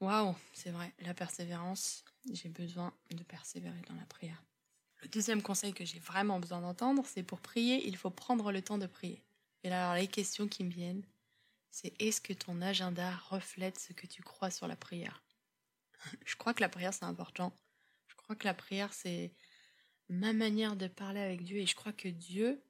Waouh, 0.00 0.36
c'est 0.52 0.70
vrai, 0.70 0.92
la 1.00 1.14
persévérance, 1.14 2.04
j'ai 2.30 2.50
besoin 2.50 2.92
de 3.10 3.22
persévérer 3.22 3.80
dans 3.88 3.94
la 3.94 4.04
prière. 4.04 4.42
Le 5.02 5.08
deuxième 5.08 5.42
conseil 5.42 5.72
que 5.72 5.84
j'ai 5.84 5.98
vraiment 5.98 6.38
besoin 6.38 6.60
d'entendre, 6.60 7.02
c'est 7.06 7.22
pour 7.22 7.40
prier, 7.40 7.86
il 7.86 7.96
faut 7.96 8.10
prendre 8.10 8.52
le 8.52 8.62
temps 8.62 8.78
de 8.78 8.86
prier. 8.86 9.22
Et 9.62 9.70
là, 9.70 9.90
alors, 9.90 10.00
les 10.00 10.08
questions 10.08 10.46
qui 10.46 10.64
me 10.64 10.70
viennent, 10.70 11.04
c'est 11.70 11.94
est-ce 11.98 12.20
que 12.20 12.32
ton 12.32 12.60
agenda 12.60 13.16
reflète 13.30 13.78
ce 13.78 13.92
que 13.92 14.06
tu 14.06 14.22
crois 14.22 14.50
sur 14.50 14.68
la 14.68 14.76
prière? 14.76 15.22
Je 16.26 16.36
crois 16.36 16.54
que 16.54 16.60
la 16.60 16.68
prière, 16.68 16.92
c'est 16.92 17.04
important. 17.04 17.52
Je 18.08 18.14
crois 18.16 18.36
que 18.36 18.46
la 18.46 18.54
prière, 18.54 18.92
c'est 18.92 19.32
ma 20.08 20.32
manière 20.32 20.76
de 20.76 20.86
parler 20.88 21.20
avec 21.20 21.42
Dieu 21.42 21.58
et 21.58 21.66
je 21.66 21.74
crois 21.74 21.92
que 21.92 22.08
Dieu 22.08 22.60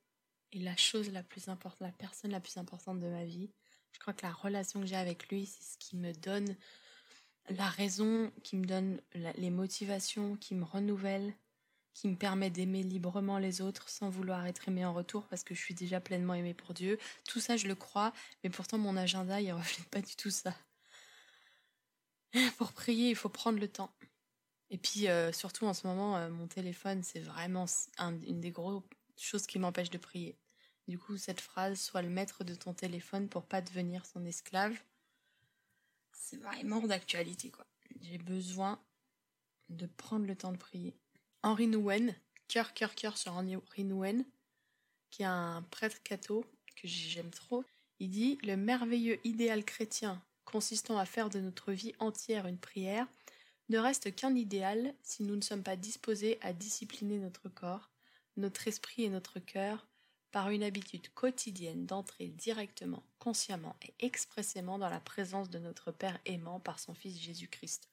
la 0.60 0.76
chose 0.76 1.10
la 1.10 1.22
plus 1.22 1.48
importante, 1.48 1.80
la 1.80 1.92
personne 1.92 2.30
la 2.30 2.40
plus 2.40 2.56
importante 2.56 3.00
de 3.00 3.08
ma 3.08 3.24
vie. 3.24 3.50
Je 3.92 3.98
crois 3.98 4.12
que 4.12 4.26
la 4.26 4.32
relation 4.32 4.80
que 4.80 4.86
j'ai 4.86 4.96
avec 4.96 5.28
lui, 5.28 5.46
c'est 5.46 5.64
ce 5.64 5.78
qui 5.78 5.96
me 5.96 6.12
donne 6.12 6.56
la 7.48 7.68
raison, 7.68 8.30
qui 8.42 8.56
me 8.56 8.66
donne 8.66 9.00
les 9.14 9.50
motivations, 9.50 10.36
qui 10.36 10.54
me 10.54 10.64
renouvelle, 10.64 11.34
qui 11.94 12.08
me 12.08 12.16
permet 12.16 12.50
d'aimer 12.50 12.82
librement 12.82 13.38
les 13.38 13.62
autres 13.62 13.88
sans 13.88 14.10
vouloir 14.10 14.44
être 14.46 14.68
aimé 14.68 14.84
en 14.84 14.92
retour 14.92 15.26
parce 15.28 15.44
que 15.44 15.54
je 15.54 15.60
suis 15.60 15.74
déjà 15.74 15.98
pleinement 15.98 16.34
aimé 16.34 16.52
pour 16.52 16.74
Dieu. 16.74 16.98
Tout 17.26 17.40
ça, 17.40 17.56
je 17.56 17.66
le 17.66 17.74
crois, 17.74 18.12
mais 18.44 18.50
pourtant 18.50 18.76
mon 18.76 18.96
agenda, 18.96 19.40
il 19.40 19.50
reflète 19.54 19.88
pas 19.88 20.02
du 20.02 20.14
tout 20.14 20.30
ça. 20.30 20.54
Pour 22.58 22.72
prier, 22.72 23.08
il 23.08 23.16
faut 23.16 23.30
prendre 23.30 23.58
le 23.58 23.68
temps. 23.68 23.90
Et 24.68 24.76
puis, 24.76 25.08
euh, 25.08 25.32
surtout 25.32 25.64
en 25.64 25.72
ce 25.72 25.86
moment, 25.86 26.16
euh, 26.16 26.28
mon 26.28 26.48
téléphone, 26.48 27.02
c'est 27.02 27.20
vraiment 27.20 27.66
une 27.98 28.40
des 28.40 28.50
grosses 28.50 28.82
choses 29.16 29.46
qui 29.46 29.58
m'empêche 29.58 29.90
de 29.90 29.98
prier. 29.98 30.36
Du 30.88 30.98
coup, 30.98 31.16
cette 31.16 31.40
phrase, 31.40 31.80
sois 31.80 32.02
le 32.02 32.08
maître 32.08 32.44
de 32.44 32.54
ton 32.54 32.72
téléphone 32.72 33.28
pour 33.28 33.44
pas 33.44 33.60
devenir 33.60 34.06
son 34.06 34.24
esclave, 34.24 34.78
c'est 36.12 36.36
vraiment 36.36 36.80
d'actualité, 36.80 37.50
quoi. 37.50 37.66
J'ai 38.02 38.18
besoin 38.18 38.80
de 39.68 39.86
prendre 39.86 40.26
le 40.26 40.36
temps 40.36 40.52
de 40.52 40.56
prier. 40.56 40.94
Henri 41.42 41.66
Nouwen, 41.66 42.14
cœur, 42.48 42.72
cœur, 42.74 42.94
cœur 42.94 43.16
sur 43.16 43.32
Henri 43.32 43.84
Nouwen, 43.84 44.24
qui 45.10 45.22
est 45.22 45.26
un 45.26 45.62
prêtre 45.70 46.02
catho 46.02 46.44
que 46.76 46.86
j'aime 46.88 47.30
trop, 47.30 47.64
il 47.98 48.10
dit 48.10 48.38
Le 48.42 48.56
merveilleux 48.56 49.18
idéal 49.24 49.64
chrétien 49.64 50.22
consistant 50.44 50.98
à 50.98 51.06
faire 51.06 51.30
de 51.30 51.40
notre 51.40 51.72
vie 51.72 51.94
entière 51.98 52.46
une 52.46 52.58
prière 52.58 53.06
ne 53.68 53.78
reste 53.78 54.14
qu'un 54.14 54.34
idéal 54.34 54.94
si 55.02 55.24
nous 55.24 55.34
ne 55.36 55.40
sommes 55.40 55.62
pas 55.62 55.76
disposés 55.76 56.38
à 56.40 56.52
discipliner 56.52 57.18
notre 57.18 57.48
corps, 57.48 57.90
notre 58.36 58.68
esprit 58.68 59.04
et 59.04 59.10
notre 59.10 59.40
cœur 59.40 59.88
par 60.36 60.50
une 60.50 60.64
habitude 60.64 61.08
quotidienne 61.14 61.86
d'entrer 61.86 62.28
directement, 62.28 63.02
consciemment 63.18 63.74
et 63.80 63.94
expressément 64.00 64.78
dans 64.78 64.90
la 64.90 65.00
présence 65.00 65.48
de 65.48 65.58
notre 65.58 65.92
Père 65.92 66.20
aimant 66.26 66.60
par 66.60 66.78
son 66.78 66.92
Fils 66.92 67.18
Jésus-Christ. 67.18 67.88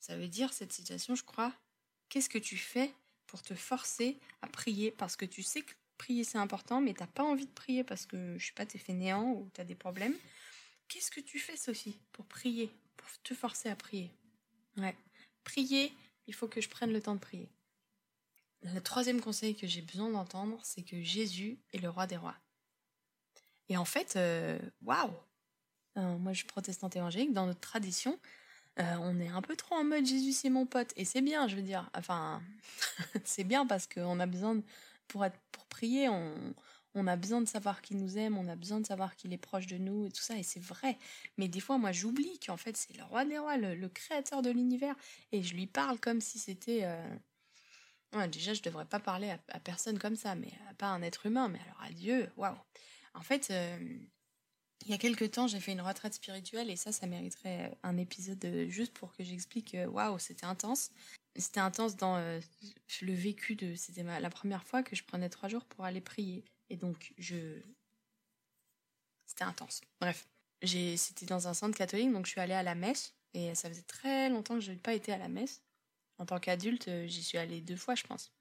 Ça 0.00 0.16
veut 0.16 0.26
dire, 0.26 0.52
cette 0.52 0.72
citation, 0.72 1.14
je 1.14 1.22
crois, 1.22 1.52
qu'est-ce 2.08 2.28
que 2.28 2.38
tu 2.38 2.56
fais 2.56 2.90
pour 3.28 3.40
te 3.40 3.54
forcer 3.54 4.18
à 4.42 4.48
prier? 4.48 4.90
Parce 4.90 5.14
que 5.14 5.26
tu 5.26 5.44
sais 5.44 5.62
que 5.62 5.74
prier 5.96 6.24
c'est 6.24 6.38
important, 6.38 6.80
mais 6.80 6.92
t'as 6.92 7.06
pas 7.06 7.22
envie 7.22 7.46
de 7.46 7.52
prier 7.52 7.84
parce 7.84 8.04
que, 8.04 8.36
je 8.36 8.46
sais 8.46 8.52
pas, 8.52 8.66
t'es 8.66 8.78
fainéant 8.78 9.30
ou 9.34 9.48
t'as 9.54 9.62
des 9.62 9.76
problèmes. 9.76 10.16
Qu'est-ce 10.88 11.12
que 11.12 11.20
tu 11.20 11.38
fais, 11.38 11.56
Sophie, 11.56 12.00
pour 12.10 12.26
prier, 12.26 12.68
pour 12.96 13.06
te 13.22 13.32
forcer 13.32 13.68
à 13.68 13.76
prier? 13.76 14.10
Ouais 14.76 14.96
prier, 15.44 15.92
il 16.26 16.34
faut 16.34 16.48
que 16.48 16.60
je 16.60 16.68
prenne 16.68 16.92
le 16.92 17.00
temps 17.00 17.14
de 17.14 17.20
prier. 17.20 17.48
Le 18.74 18.80
troisième 18.80 19.20
conseil 19.20 19.54
que 19.54 19.66
j'ai 19.66 19.82
besoin 19.82 20.10
d'entendre, 20.10 20.58
c'est 20.64 20.82
que 20.82 21.00
Jésus 21.00 21.58
est 21.72 21.78
le 21.78 21.88
roi 21.88 22.06
des 22.06 22.16
rois. 22.16 22.36
Et 23.68 23.76
en 23.76 23.84
fait, 23.84 24.14
euh, 24.16 24.58
waouh 24.84 25.10
wow 25.96 26.18
Moi, 26.18 26.32
je 26.32 26.38
suis 26.38 26.46
protestante 26.46 26.96
évangélique. 26.96 27.32
Dans 27.32 27.46
notre 27.46 27.60
tradition, 27.60 28.18
euh, 28.78 28.94
on 29.00 29.18
est 29.20 29.28
un 29.28 29.42
peu 29.42 29.56
trop 29.56 29.76
en 29.76 29.84
mode 29.84 30.06
Jésus, 30.06 30.32
c'est 30.32 30.50
mon 30.50 30.66
pote. 30.66 30.92
Et 30.96 31.04
c'est 31.04 31.20
bien, 31.22 31.48
je 31.48 31.56
veux 31.56 31.62
dire. 31.62 31.90
Enfin, 31.94 32.42
c'est 33.24 33.44
bien 33.44 33.66
parce 33.66 33.86
qu'on 33.86 34.20
a 34.20 34.26
besoin, 34.26 34.60
pour, 35.08 35.24
être, 35.24 35.38
pour 35.52 35.64
prier, 35.66 36.08
on, 36.08 36.54
on 36.96 37.06
a 37.06 37.16
besoin 37.16 37.40
de 37.40 37.46
savoir 37.46 37.82
qu'il 37.82 37.98
nous 37.98 38.16
aime, 38.16 38.38
on 38.38 38.48
a 38.48 38.56
besoin 38.56 38.80
de 38.80 38.86
savoir 38.86 39.16
qu'il 39.16 39.32
est 39.32 39.38
proche 39.38 39.66
de 39.66 39.76
nous 39.76 40.06
et 40.06 40.10
tout 40.10 40.22
ça, 40.22 40.36
et 40.36 40.42
c'est 40.42 40.62
vrai. 40.62 40.98
Mais 41.36 41.46
des 41.46 41.60
fois, 41.60 41.78
moi, 41.78 41.92
j'oublie 41.92 42.38
qu'en 42.44 42.56
fait, 42.56 42.76
c'est 42.76 42.96
le 42.96 43.04
roi 43.04 43.24
des 43.24 43.38
rois, 43.38 43.58
le, 43.58 43.88
créateur 43.88 44.42
de 44.42 44.50
l'univers, 44.50 44.96
et 45.30 45.42
je 45.42 45.54
lui 45.54 45.66
parle 45.66 46.00
comme 46.00 46.20
si 46.20 46.38
c'était. 46.38 46.80
Euh, 46.84 47.16
déjà, 48.28 48.54
je 48.54 48.62
devrais 48.62 48.84
pas 48.84 49.00
parler 49.00 49.30
à, 49.48 49.60
personne 49.60 49.98
comme 49.98 50.16
ça, 50.16 50.34
mais 50.34 50.52
pas 50.78 50.88
un 50.88 51.02
être 51.02 51.26
humain, 51.26 51.48
mais 51.48 51.60
alors 51.60 51.82
à 51.82 51.90
Dieu, 51.90 52.30
waouh. 52.36 52.56
En 53.14 53.22
fait, 53.22 53.48
euh, 53.50 53.98
il 54.84 54.90
y 54.90 54.94
a 54.94 54.98
quelques 54.98 55.30
temps, 55.30 55.46
j'ai 55.46 55.60
fait 55.60 55.72
une 55.72 55.80
retraite 55.80 56.14
spirituelle, 56.14 56.70
et 56.70 56.76
ça, 56.76 56.92
ça 56.92 57.06
mériterait 57.06 57.76
un 57.82 57.96
épisode 57.96 58.44
euh, 58.44 58.68
juste 58.68 58.92
pour 58.92 59.12
que 59.12 59.24
j'explique, 59.24 59.76
waouh, 59.88 60.18
c'était 60.18 60.46
intense. 60.46 60.90
C'était 61.36 61.60
intense 61.60 61.96
dans 61.96 62.16
le 62.16 63.12
vécu 63.12 63.56
de. 63.56 63.74
C'était 63.74 64.02
la 64.02 64.30
première 64.30 64.64
fois 64.64 64.82
que 64.82 64.96
je 64.96 65.04
prenais 65.04 65.28
trois 65.28 65.50
jours 65.50 65.66
pour 65.66 65.84
aller 65.84 66.00
prier. 66.00 66.46
Et 66.70 66.76
donc, 66.76 67.12
je. 67.18 67.60
C'était 69.26 69.44
intense. 69.44 69.82
Bref. 70.00 70.26
C'était 70.64 71.26
dans 71.26 71.46
un 71.46 71.52
centre 71.52 71.76
catholique, 71.76 72.10
donc 72.10 72.24
je 72.24 72.30
suis 72.30 72.40
allée 72.40 72.54
à 72.54 72.62
la 72.62 72.74
messe. 72.74 73.14
Et 73.34 73.54
ça 73.54 73.68
faisait 73.68 73.82
très 73.82 74.30
longtemps 74.30 74.54
que 74.54 74.60
je 74.60 74.68
n'avais 74.68 74.80
pas 74.80 74.94
été 74.94 75.12
à 75.12 75.18
la 75.18 75.28
messe. 75.28 75.62
En 76.18 76.26
tant 76.26 76.38
qu'adulte, 76.38 76.88
euh, 76.88 77.06
j'y 77.06 77.22
suis 77.22 77.38
allée 77.38 77.60
deux 77.60 77.76
fois, 77.76 77.94
je 77.94 78.04
pense. 78.04 78.32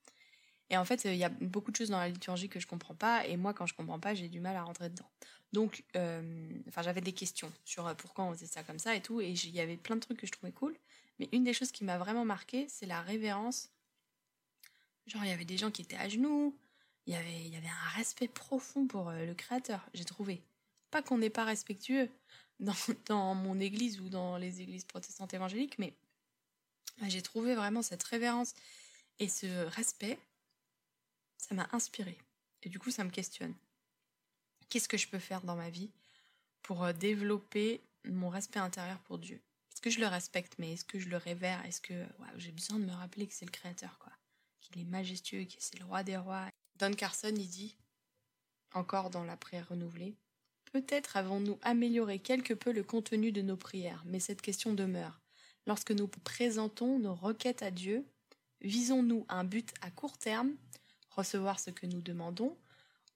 Et 0.70 0.78
en 0.78 0.86
fait, 0.86 1.06
euh, 1.06 1.14
il 1.14 1.20
y 1.20 1.24
a 1.24 1.30
beaucoup 1.30 1.72
de 1.72 1.76
choses 1.76 1.90
dans 1.90 2.00
la 2.00 2.10
liturgie 2.10 2.50
que 2.50 2.60
je 2.60 2.68
comprends 2.68 2.96
pas. 2.96 3.26
Et 3.28 3.38
moi, 3.38 3.54
quand 3.54 3.66
je 3.66 3.74
comprends 3.74 4.00
pas, 4.00 4.14
j'ai 4.14 4.30
du 4.30 4.40
mal 4.40 4.56
à 4.56 4.64
rentrer 4.64 4.90
dedans. 4.90 5.10
Donc, 5.54 5.84
euh, 5.96 6.50
j'avais 6.82 7.02
des 7.02 7.12
questions 7.12 7.52
sur 7.66 7.96
pourquoi 7.98 8.26
on 8.26 8.34
faisait 8.34 8.48
ça 8.48 8.64
comme 8.64 8.80
ça 8.80 8.96
et 8.96 9.02
tout. 9.02 9.22
Et 9.22 9.32
il 9.32 9.56
y 9.56 9.60
avait 9.60 9.78
plein 9.78 9.96
de 9.96 10.02
trucs 10.02 10.20
que 10.20 10.28
je 10.28 10.32
trouvais 10.32 10.52
cool. 10.52 10.76
Mais 11.20 11.30
une 11.32 11.44
des 11.44 11.54
choses 11.54 11.72
qui 11.72 11.84
m'a 11.84 11.98
vraiment 11.98 12.26
marqué, 12.26 12.68
c'est 12.68 12.86
la 12.86 13.02
révérence. 13.02 13.70
Genre, 15.08 15.24
il 15.24 15.30
y 15.30 15.34
avait 15.34 15.46
des 15.46 15.58
gens 15.58 15.72
qui 15.72 15.82
étaient 15.82 15.98
à 15.98 16.10
genoux, 16.10 16.58
il 17.06 17.14
y 17.14 17.16
avait, 17.16 17.48
y 17.48 17.56
avait 17.56 17.68
un 17.68 17.90
respect 17.96 18.28
profond 18.28 18.88
pour 18.88 19.12
le 19.12 19.34
créateur, 19.36 19.88
j'ai 19.94 20.04
trouvé. 20.04 20.42
Pas 20.90 21.04
qu'on 21.04 21.20
n'est 21.20 21.30
pas 21.30 21.46
respectueux 21.46 22.10
dans, 22.60 22.74
dans, 23.06 23.36
mon 23.36 23.60
église 23.60 24.02
ou 24.02 24.10
dans 24.10 24.38
les 24.38 24.62
églises 24.62 24.84
protestantes 24.84 25.34
évangéliques, 25.34 25.78
mais 25.78 25.94
j'ai 27.08 27.22
trouvé 27.22 27.56
vraiment 27.56 27.82
cette 27.82 28.04
révérence 28.04 28.54
et 29.20 29.30
ce 29.30 29.66
respect, 29.68 30.18
ça 31.38 31.56
m'a 31.56 31.68
inspiré. 31.72 32.18
Et 32.64 32.70
du 32.70 32.80
coup, 32.80 32.92
ça 32.92 33.04
me 33.04 33.10
questionne. 33.10 33.54
Qu'est-ce 34.70 34.88
que 34.88 34.98
je 34.98 35.08
peux 35.08 35.20
faire 35.20 35.42
dans 35.42 35.56
ma 35.56 35.70
vie 35.70 35.92
pour 36.64 36.84
euh, 36.84 36.94
développer 36.94 37.82
mon 38.06 38.30
respect 38.30 38.60
intérieur 38.60 39.00
pour 39.02 39.20
Dieu? 39.20 39.40
Est-ce 39.72 39.82
que 39.82 39.90
je 39.90 40.00
le 40.00 40.08
respecte, 40.08 40.56
mais 40.58 40.74
est-ce 40.74 40.86
que 40.86 41.00
je 41.00 41.10
le 41.10 41.18
révère? 41.18 41.64
Est-ce 41.66 41.82
que 41.82 42.06
j'ai 42.38 42.52
besoin 42.52 42.80
de 42.80 42.86
me 42.86 42.94
rappeler 42.94 43.28
que 43.28 43.34
c'est 43.34 43.46
le 43.46 43.52
Créateur, 43.52 44.00
quoi 44.00 44.12
Qu'il 44.62 44.82
est 44.82 44.86
majestueux, 44.86 45.44
que 45.44 45.54
c'est 45.60 45.78
le 45.80 45.86
roi 45.86 46.04
des 46.04 46.18
rois 46.18 46.48
Don 46.78 46.94
Carson 46.94 47.34
y 47.36 47.48
dit, 47.48 47.76
encore 48.74 49.10
dans 49.10 49.24
la 49.24 49.38
prière 49.38 49.70
renouvelée, 49.70 50.16
Peut-être 50.76 51.16
avons-nous 51.16 51.58
amélioré 51.62 52.20
quelque 52.20 52.54
peu 52.54 52.74
le 52.74 52.84
contenu 52.84 53.32
de 53.32 53.42
nos 53.42 53.56
prières, 53.56 54.04
mais 54.06 54.20
cette 54.20 54.42
question 54.42 54.74
demeure. 54.74 55.22
Lorsque 55.68 55.92
nous 55.92 56.08
présentons 56.08 57.00
nos 57.00 57.16
requêtes 57.16 57.64
à 57.64 57.72
Dieu, 57.72 58.06
visons-nous 58.62 59.26
un 59.30 59.44
but 59.44 59.74
à 59.82 59.90
court 59.92 60.18
terme, 60.18 60.56
recevoir 61.10 61.60
ce 61.60 61.72
que 61.72 61.86
nous 61.86 62.02
demandons, 62.02 62.58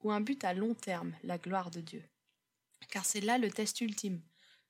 ou 0.01 0.11
un 0.11 0.21
but 0.21 0.43
à 0.43 0.53
long 0.53 0.73
terme, 0.73 1.13
la 1.23 1.37
gloire 1.37 1.69
de 1.69 1.81
Dieu? 1.81 2.03
Car 2.89 3.05
c'est 3.05 3.21
là 3.21 3.37
le 3.37 3.51
test 3.51 3.81
ultime. 3.81 4.21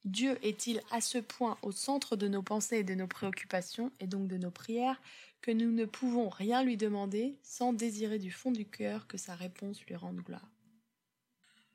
Dieu 0.05 0.37
est-il 0.45 0.81
à 0.91 1.01
ce 1.01 1.17
point 1.17 1.57
au 1.61 1.71
centre 1.71 2.15
de 2.15 2.27
nos 2.27 2.41
pensées 2.41 2.77
et 2.77 2.83
de 2.83 2.95
nos 2.95 3.07
préoccupations, 3.07 3.91
et 3.99 4.07
donc 4.07 4.27
de 4.27 4.37
nos 4.37 4.51
prières, 4.51 5.01
que 5.41 5.51
nous 5.51 5.71
ne 5.71 5.85
pouvons 5.85 6.29
rien 6.29 6.63
lui 6.63 6.77
demander 6.77 7.37
sans 7.43 7.73
désirer 7.73 8.19
du 8.19 8.31
fond 8.31 8.51
du 8.51 8.65
cœur 8.65 9.07
que 9.07 9.17
sa 9.17 9.35
réponse 9.35 9.81
lui 9.85 9.95
rende 9.95 10.21
gloire? 10.21 10.49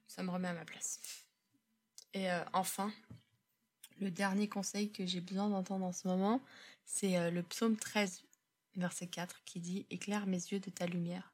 Ça 0.06 0.22
me 0.22 0.30
remet 0.30 0.48
à 0.48 0.54
ma 0.54 0.64
place. 0.64 1.00
Et 2.12 2.30
euh, 2.30 2.44
enfin, 2.52 2.92
le 4.00 4.10
dernier 4.10 4.48
conseil 4.48 4.90
que 4.90 5.06
j'ai 5.06 5.20
besoin 5.20 5.48
d'entendre 5.48 5.84
en 5.84 5.92
ce 5.92 6.06
moment, 6.08 6.40
C'est 6.86 7.16
euh, 7.16 7.30
le 7.30 7.42
psaume 7.42 7.76
13, 7.76 8.22
verset 8.76 9.06
4, 9.06 9.42
qui 9.44 9.60
dit 9.60 9.86
Éclaire 9.90 10.26
mes 10.26 10.36
yeux 10.36 10.60
de 10.60 10.70
ta 10.70 10.86
lumière. 10.86 11.32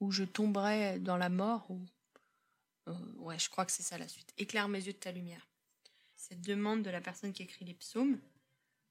Ou 0.00 0.12
je 0.12 0.24
tomberai 0.24 0.98
dans 0.98 1.16
la 1.16 1.28
mort, 1.28 1.70
ou. 1.70 1.80
Euh, 2.88 2.94
ouais, 3.16 3.38
je 3.38 3.48
crois 3.48 3.64
que 3.64 3.72
c'est 3.72 3.82
ça 3.82 3.98
la 3.98 4.08
suite. 4.08 4.32
Éclaire 4.38 4.68
mes 4.68 4.84
yeux 4.84 4.92
de 4.92 4.98
ta 4.98 5.12
lumière. 5.12 5.48
Cette 6.16 6.40
demande 6.40 6.82
de 6.82 6.90
la 6.90 7.00
personne 7.00 7.32
qui 7.32 7.42
écrit 7.42 7.64
les 7.64 7.74
psaumes, 7.74 8.18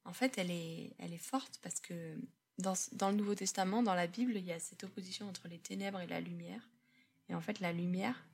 en 0.06 0.14
fait, 0.14 0.38
elle 0.38 0.52
est, 0.52 0.94
elle 0.98 1.14
est 1.14 1.18
forte 1.18 1.60
parce 1.62 1.80
que 1.80 2.18
dans, 2.58 2.74
dans 2.94 3.10
le 3.10 3.16
Nouveau 3.16 3.36
Testament, 3.36 3.84
dans 3.84 3.96
la 3.96 4.08
Bible, 4.08 4.36
il 4.36 4.46
y 4.46 4.52
a 4.52 4.60
cette 4.60 4.84
opposition 4.84 5.28
entre 5.30 5.48
les 5.48 5.60
ténèbres 5.60 6.00
et 6.00 6.08
la 6.08 6.22
lumière. 6.22 6.70
Et 7.30 7.36
en 7.36 7.42
fait, 7.42 7.60
la 7.60 7.72
lumière 7.72 8.26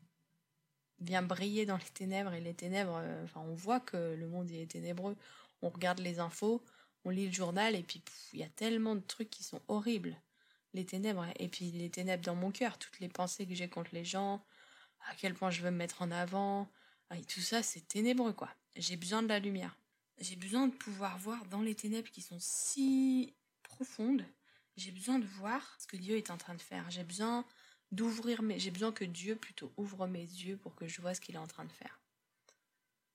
vient 0.99 1.21
briller 1.21 1.65
dans 1.65 1.77
les 1.77 1.83
ténèbres 1.93 2.33
et 2.33 2.41
les 2.41 2.53
ténèbres, 2.53 2.99
euh, 3.01 3.23
enfin, 3.23 3.41
on 3.41 3.53
voit 3.53 3.79
que 3.79 4.15
le 4.15 4.27
monde 4.27 4.49
est 4.51 4.71
ténébreux. 4.71 5.15
On 5.61 5.69
regarde 5.69 5.99
les 5.99 6.19
infos, 6.19 6.63
on 7.05 7.09
lit 7.09 7.27
le 7.27 7.33
journal 7.33 7.75
et 7.75 7.83
puis 7.83 8.03
il 8.33 8.39
y 8.39 8.43
a 8.43 8.49
tellement 8.49 8.95
de 8.95 9.01
trucs 9.01 9.29
qui 9.29 9.43
sont 9.43 9.61
horribles. 9.67 10.15
Les 10.73 10.85
ténèbres, 10.85 11.25
et 11.39 11.47
puis 11.47 11.71
les 11.71 11.89
ténèbres 11.89 12.23
dans 12.23 12.35
mon 12.35 12.51
cœur, 12.51 12.77
toutes 12.77 12.99
les 12.99 13.09
pensées 13.09 13.47
que 13.47 13.55
j'ai 13.55 13.69
contre 13.69 13.91
les 13.93 14.05
gens, 14.05 14.43
à 15.09 15.15
quel 15.15 15.33
point 15.33 15.49
je 15.49 15.61
veux 15.61 15.71
me 15.71 15.77
mettre 15.77 16.01
en 16.01 16.11
avant, 16.11 16.69
et 17.15 17.23
tout 17.23 17.41
ça, 17.41 17.63
c'est 17.63 17.87
ténébreux, 17.87 18.33
quoi. 18.33 18.49
J'ai 18.75 18.97
besoin 18.97 19.23
de 19.23 19.27
la 19.27 19.39
lumière. 19.39 19.75
J'ai 20.19 20.35
besoin 20.35 20.67
de 20.67 20.73
pouvoir 20.73 21.17
voir 21.17 21.45
dans 21.45 21.61
les 21.61 21.75
ténèbres 21.75 22.09
qui 22.09 22.21
sont 22.21 22.37
si 22.39 23.33
profondes. 23.63 24.25
J'ai 24.75 24.91
besoin 24.91 25.19
de 25.19 25.25
voir 25.25 25.61
ce 25.79 25.87
que 25.87 25.97
Dieu 25.97 26.17
est 26.17 26.29
en 26.29 26.37
train 26.37 26.53
de 26.53 26.61
faire. 26.61 26.89
J'ai 26.89 27.03
besoin 27.03 27.45
d'ouvrir. 27.91 28.41
J'ai 28.57 28.71
besoin 28.71 28.91
que 28.91 29.05
Dieu 29.05 29.35
plutôt 29.35 29.71
ouvre 29.77 30.07
mes 30.07 30.19
yeux 30.19 30.57
pour 30.57 30.75
que 30.75 30.87
je 30.87 31.01
vois 31.01 31.13
ce 31.13 31.21
qu'il 31.21 31.35
est 31.35 31.39
en 31.39 31.47
train 31.47 31.65
de 31.65 31.71
faire. 31.71 31.99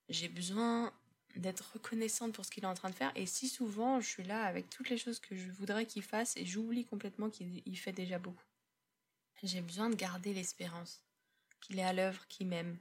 J'ai 0.08 0.28
besoin 0.28 0.92
d'être 1.36 1.72
reconnaissante 1.72 2.34
pour 2.34 2.44
ce 2.44 2.50
qu'il 2.50 2.64
est 2.64 2.68
en 2.68 2.74
train 2.74 2.90
de 2.90 2.94
faire. 2.94 3.12
Et 3.14 3.26
si 3.26 3.48
souvent, 3.48 4.00
je 4.00 4.08
suis 4.08 4.24
là 4.24 4.44
avec 4.44 4.68
toutes 4.70 4.90
les 4.90 4.98
choses 4.98 5.20
que 5.20 5.36
je 5.36 5.50
voudrais 5.50 5.86
qu'il 5.86 6.02
fasse 6.02 6.36
et 6.36 6.44
j'oublie 6.44 6.84
complètement 6.84 7.30
qu'il 7.30 7.78
fait 7.78 7.92
déjà 7.92 8.18
beaucoup. 8.18 8.44
J'ai 9.42 9.60
besoin 9.60 9.90
de 9.90 9.96
garder 9.96 10.34
l'espérance, 10.34 11.02
qu'il 11.60 11.78
est 11.78 11.84
à 11.84 11.92
l'œuvre, 11.92 12.26
qu'il 12.28 12.46
m'aime. 12.46 12.76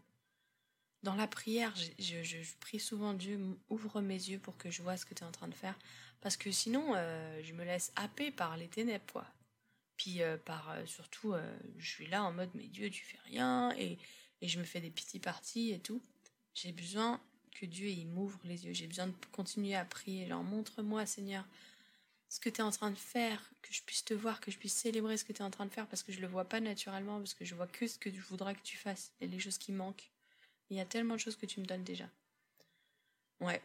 Dans 1.02 1.16
la 1.16 1.26
prière, 1.28 1.74
je, 1.98 2.56
prie 2.60 2.80
souvent 2.80 3.14
Dieu, 3.14 3.40
ouvre 3.70 4.02
mes 4.02 4.14
yeux 4.14 4.38
pour 4.38 4.58
que 4.58 4.70
je 4.70 4.84
vois 4.84 4.98
ce 4.98 5.06
que 5.06 5.16
tu 5.16 5.24
es 5.24 5.26
en 5.26 5.32
train 5.32 5.48
de 5.48 5.56
faire. 5.56 5.78
Parce 6.20 6.38
que 6.38 6.52
sinon, 6.52 6.94
euh, 6.96 7.42
je 7.44 7.54
me 7.54 7.64
laisse 7.64 7.92
happer 7.96 8.30
par 8.30 8.58
les 8.58 8.68
ténèbres. 8.68 9.26
Puis 10.02 10.24
euh, 10.24 10.36
par 10.36 10.72
euh, 10.72 10.86
surtout, 10.88 11.36
je 11.78 11.88
suis 11.88 12.08
là 12.08 12.24
en 12.24 12.32
mode, 12.32 12.50
mais 12.56 12.68
Dieu, 12.68 12.90
tu 12.90 13.04
fais 13.04 13.20
rien, 13.26 13.72
et, 13.78 14.00
et 14.42 14.48
je 14.48 14.58
me 14.58 14.64
fais 14.64 14.82
des 14.82 14.90
petits 14.90 15.20
parties 15.20 15.70
et 15.74 15.80
tout. 15.80 16.02
J'ai 16.56 16.72
besoin 16.72 17.22
que 17.52 17.68
Dieu 17.68 17.88
il 17.88 18.08
m'ouvre 18.08 18.40
les 18.44 18.66
yeux. 18.66 18.74
J'ai 18.74 18.88
besoin 18.88 19.08
de 19.08 19.14
continuer 19.32 19.76
à 19.76 19.86
prier. 19.86 20.26
Genre, 20.26 20.44
montre-moi, 20.44 21.06
Seigneur, 21.06 21.48
ce 22.30 22.40
que 22.40 22.50
tu 22.50 22.62
es 22.62 22.64
en 22.64 22.72
train 22.72 22.90
de 22.90 22.98
faire, 22.98 23.52
que 23.62 23.72
je 23.72 23.84
puisse 23.84 24.04
te 24.04 24.16
voir, 24.16 24.40
que 24.40 24.50
je 24.50 24.58
puisse 24.58 24.74
célébrer 24.74 25.18
ce 25.18 25.24
que 25.24 25.34
tu 25.34 25.42
es 25.42 25.46
en 25.46 25.52
train 25.52 25.68
de 25.68 25.72
faire, 25.72 25.86
parce 25.86 26.02
que 26.02 26.12
je 26.12 26.20
le 26.20 26.26
vois 26.26 26.46
pas 26.46 26.60
naturellement, 26.60 27.20
parce 27.20 27.36
que 27.36 27.46
je 27.46 27.54
vois 27.54 27.68
que 27.68 27.86
ce 27.86 28.00
que 28.00 28.10
je 28.10 28.22
voudrais 28.22 28.56
que 28.56 28.64
tu 28.64 28.78
fasses 28.78 29.14
et 29.22 29.28
les 29.28 29.38
choses 29.38 29.60
qui 29.60 29.72
manquent. 29.72 30.10
Il 30.72 30.78
y 30.78 30.80
a 30.80 30.86
tellement 30.86 31.14
de 31.14 31.20
choses 31.20 31.36
que 31.36 31.46
tu 31.46 31.60
me 31.60 31.66
donnes 31.66 31.84
déjà. 31.84 32.10
Ouais. 33.40 33.62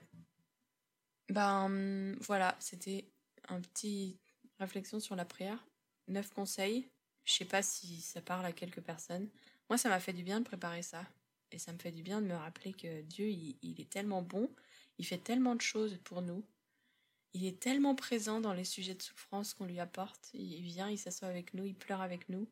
Ben 1.31 2.15
voilà, 2.21 2.57
c'était 2.61 3.07
un 3.49 3.63
petit 3.63 4.19
réflexion 4.59 5.01
sur 5.01 5.17
la 5.17 5.25
prière. 5.25 5.65
Neuf 6.09 6.31
conseils. 6.31 6.89
Je 7.25 7.33
sais 7.33 7.45
pas 7.45 7.63
si 7.63 8.01
ça 8.01 8.21
parle 8.21 8.47
à 8.47 8.53
quelques 8.53 8.81
personnes. 8.81 9.29
Moi, 9.69 9.79
ça 9.79 9.89
m'a 9.89 10.01
fait 10.01 10.13
du 10.13 10.23
bien 10.23 10.41
de 10.41 10.45
préparer 10.45 10.83
ça. 10.83 11.05
Et 11.53 11.59
ça 11.59 11.73
me 11.73 11.79
fait 11.79 11.93
du 11.93 12.03
bien 12.03 12.21
de 12.21 12.27
me 12.27 12.35
rappeler 12.35 12.73
que 12.73 13.03
Dieu, 13.03 13.29
il, 13.29 13.81
est 13.81 13.89
tellement 13.89 14.23
bon, 14.23 14.51
il 14.99 15.07
fait 15.07 15.19
tellement 15.19 15.55
de 15.55 15.61
choses 15.61 15.99
pour 16.05 16.23
nous. 16.23 16.45
Il 17.35 17.45
est 17.45 17.61
tellement 17.61 17.95
présent 17.95 18.41
dans 18.41 18.53
les 18.53 18.65
sujets 18.65 18.95
de 18.95 19.03
souffrance 19.03 19.55
qu'on 19.55 19.67
lui 19.67 19.79
apporte. 19.79 20.31
Il 20.35 20.63
vient, 20.63 20.89
il 20.89 20.99
s'assoit 20.99 21.29
avec 21.29 21.55
nous, 21.55 21.65
il 21.65 21.75
pleure 21.75 22.01
avec 22.01 22.29
nous. 22.29 22.49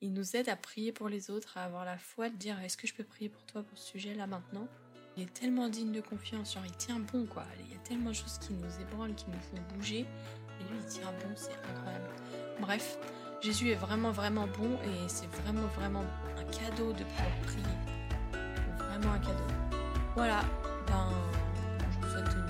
Il 0.00 0.12
nous 0.12 0.36
aide 0.36 0.48
à 0.48 0.56
prier 0.56 0.92
pour 0.92 1.08
les 1.08 1.30
autres, 1.30 1.58
à 1.58 1.64
avoir 1.64 1.84
la 1.84 1.98
foi 1.98 2.28
de 2.28 2.36
dire 2.36 2.60
est-ce 2.60 2.76
que 2.76 2.86
je 2.86 2.94
peux 2.94 3.04
prier 3.04 3.28
pour 3.28 3.42
toi 3.46 3.62
pour 3.62 3.76
ce 3.78 3.88
sujet-là 3.88 4.26
maintenant? 4.26 4.68
Il 5.16 5.24
est 5.24 5.34
tellement 5.34 5.68
digne 5.68 5.90
de 5.90 6.00
confiance, 6.00 6.54
genre 6.54 6.66
il 6.66 6.76
tient 6.76 7.00
bon 7.00 7.26
quoi. 7.26 7.44
Il 7.60 7.72
y 7.72 7.74
a 7.74 7.80
tellement 7.80 8.10
de 8.10 8.14
choses 8.14 8.38
qui 8.38 8.52
nous 8.52 8.80
ébranlent, 8.80 9.16
qui 9.16 9.26
nous 9.26 9.40
font 9.40 9.74
bouger. 9.74 10.00
Et 10.60 10.64
lui 10.70 10.78
il 10.80 10.86
tient 10.86 11.10
bon, 11.12 11.34
c'est 11.34 11.54
incroyable. 11.68 12.10
Bref, 12.60 12.98
Jésus 13.40 13.70
est 13.70 13.76
vraiment 13.76 14.10
vraiment 14.10 14.46
bon 14.58 14.74
et 14.84 15.08
c'est 15.08 15.30
vraiment 15.42 15.66
vraiment 15.78 16.04
un 16.36 16.44
cadeau 16.44 16.92
de 16.92 17.04
pouvoir 17.04 17.36
prier. 17.44 17.62
Vraiment 18.78 19.14
un 19.14 19.18
cadeau. 19.18 19.46
Voilà, 20.16 20.40
ben 20.88 21.08
je 21.90 22.06
vous 22.06 22.12
souhaite 22.12 22.34
une 22.34 22.47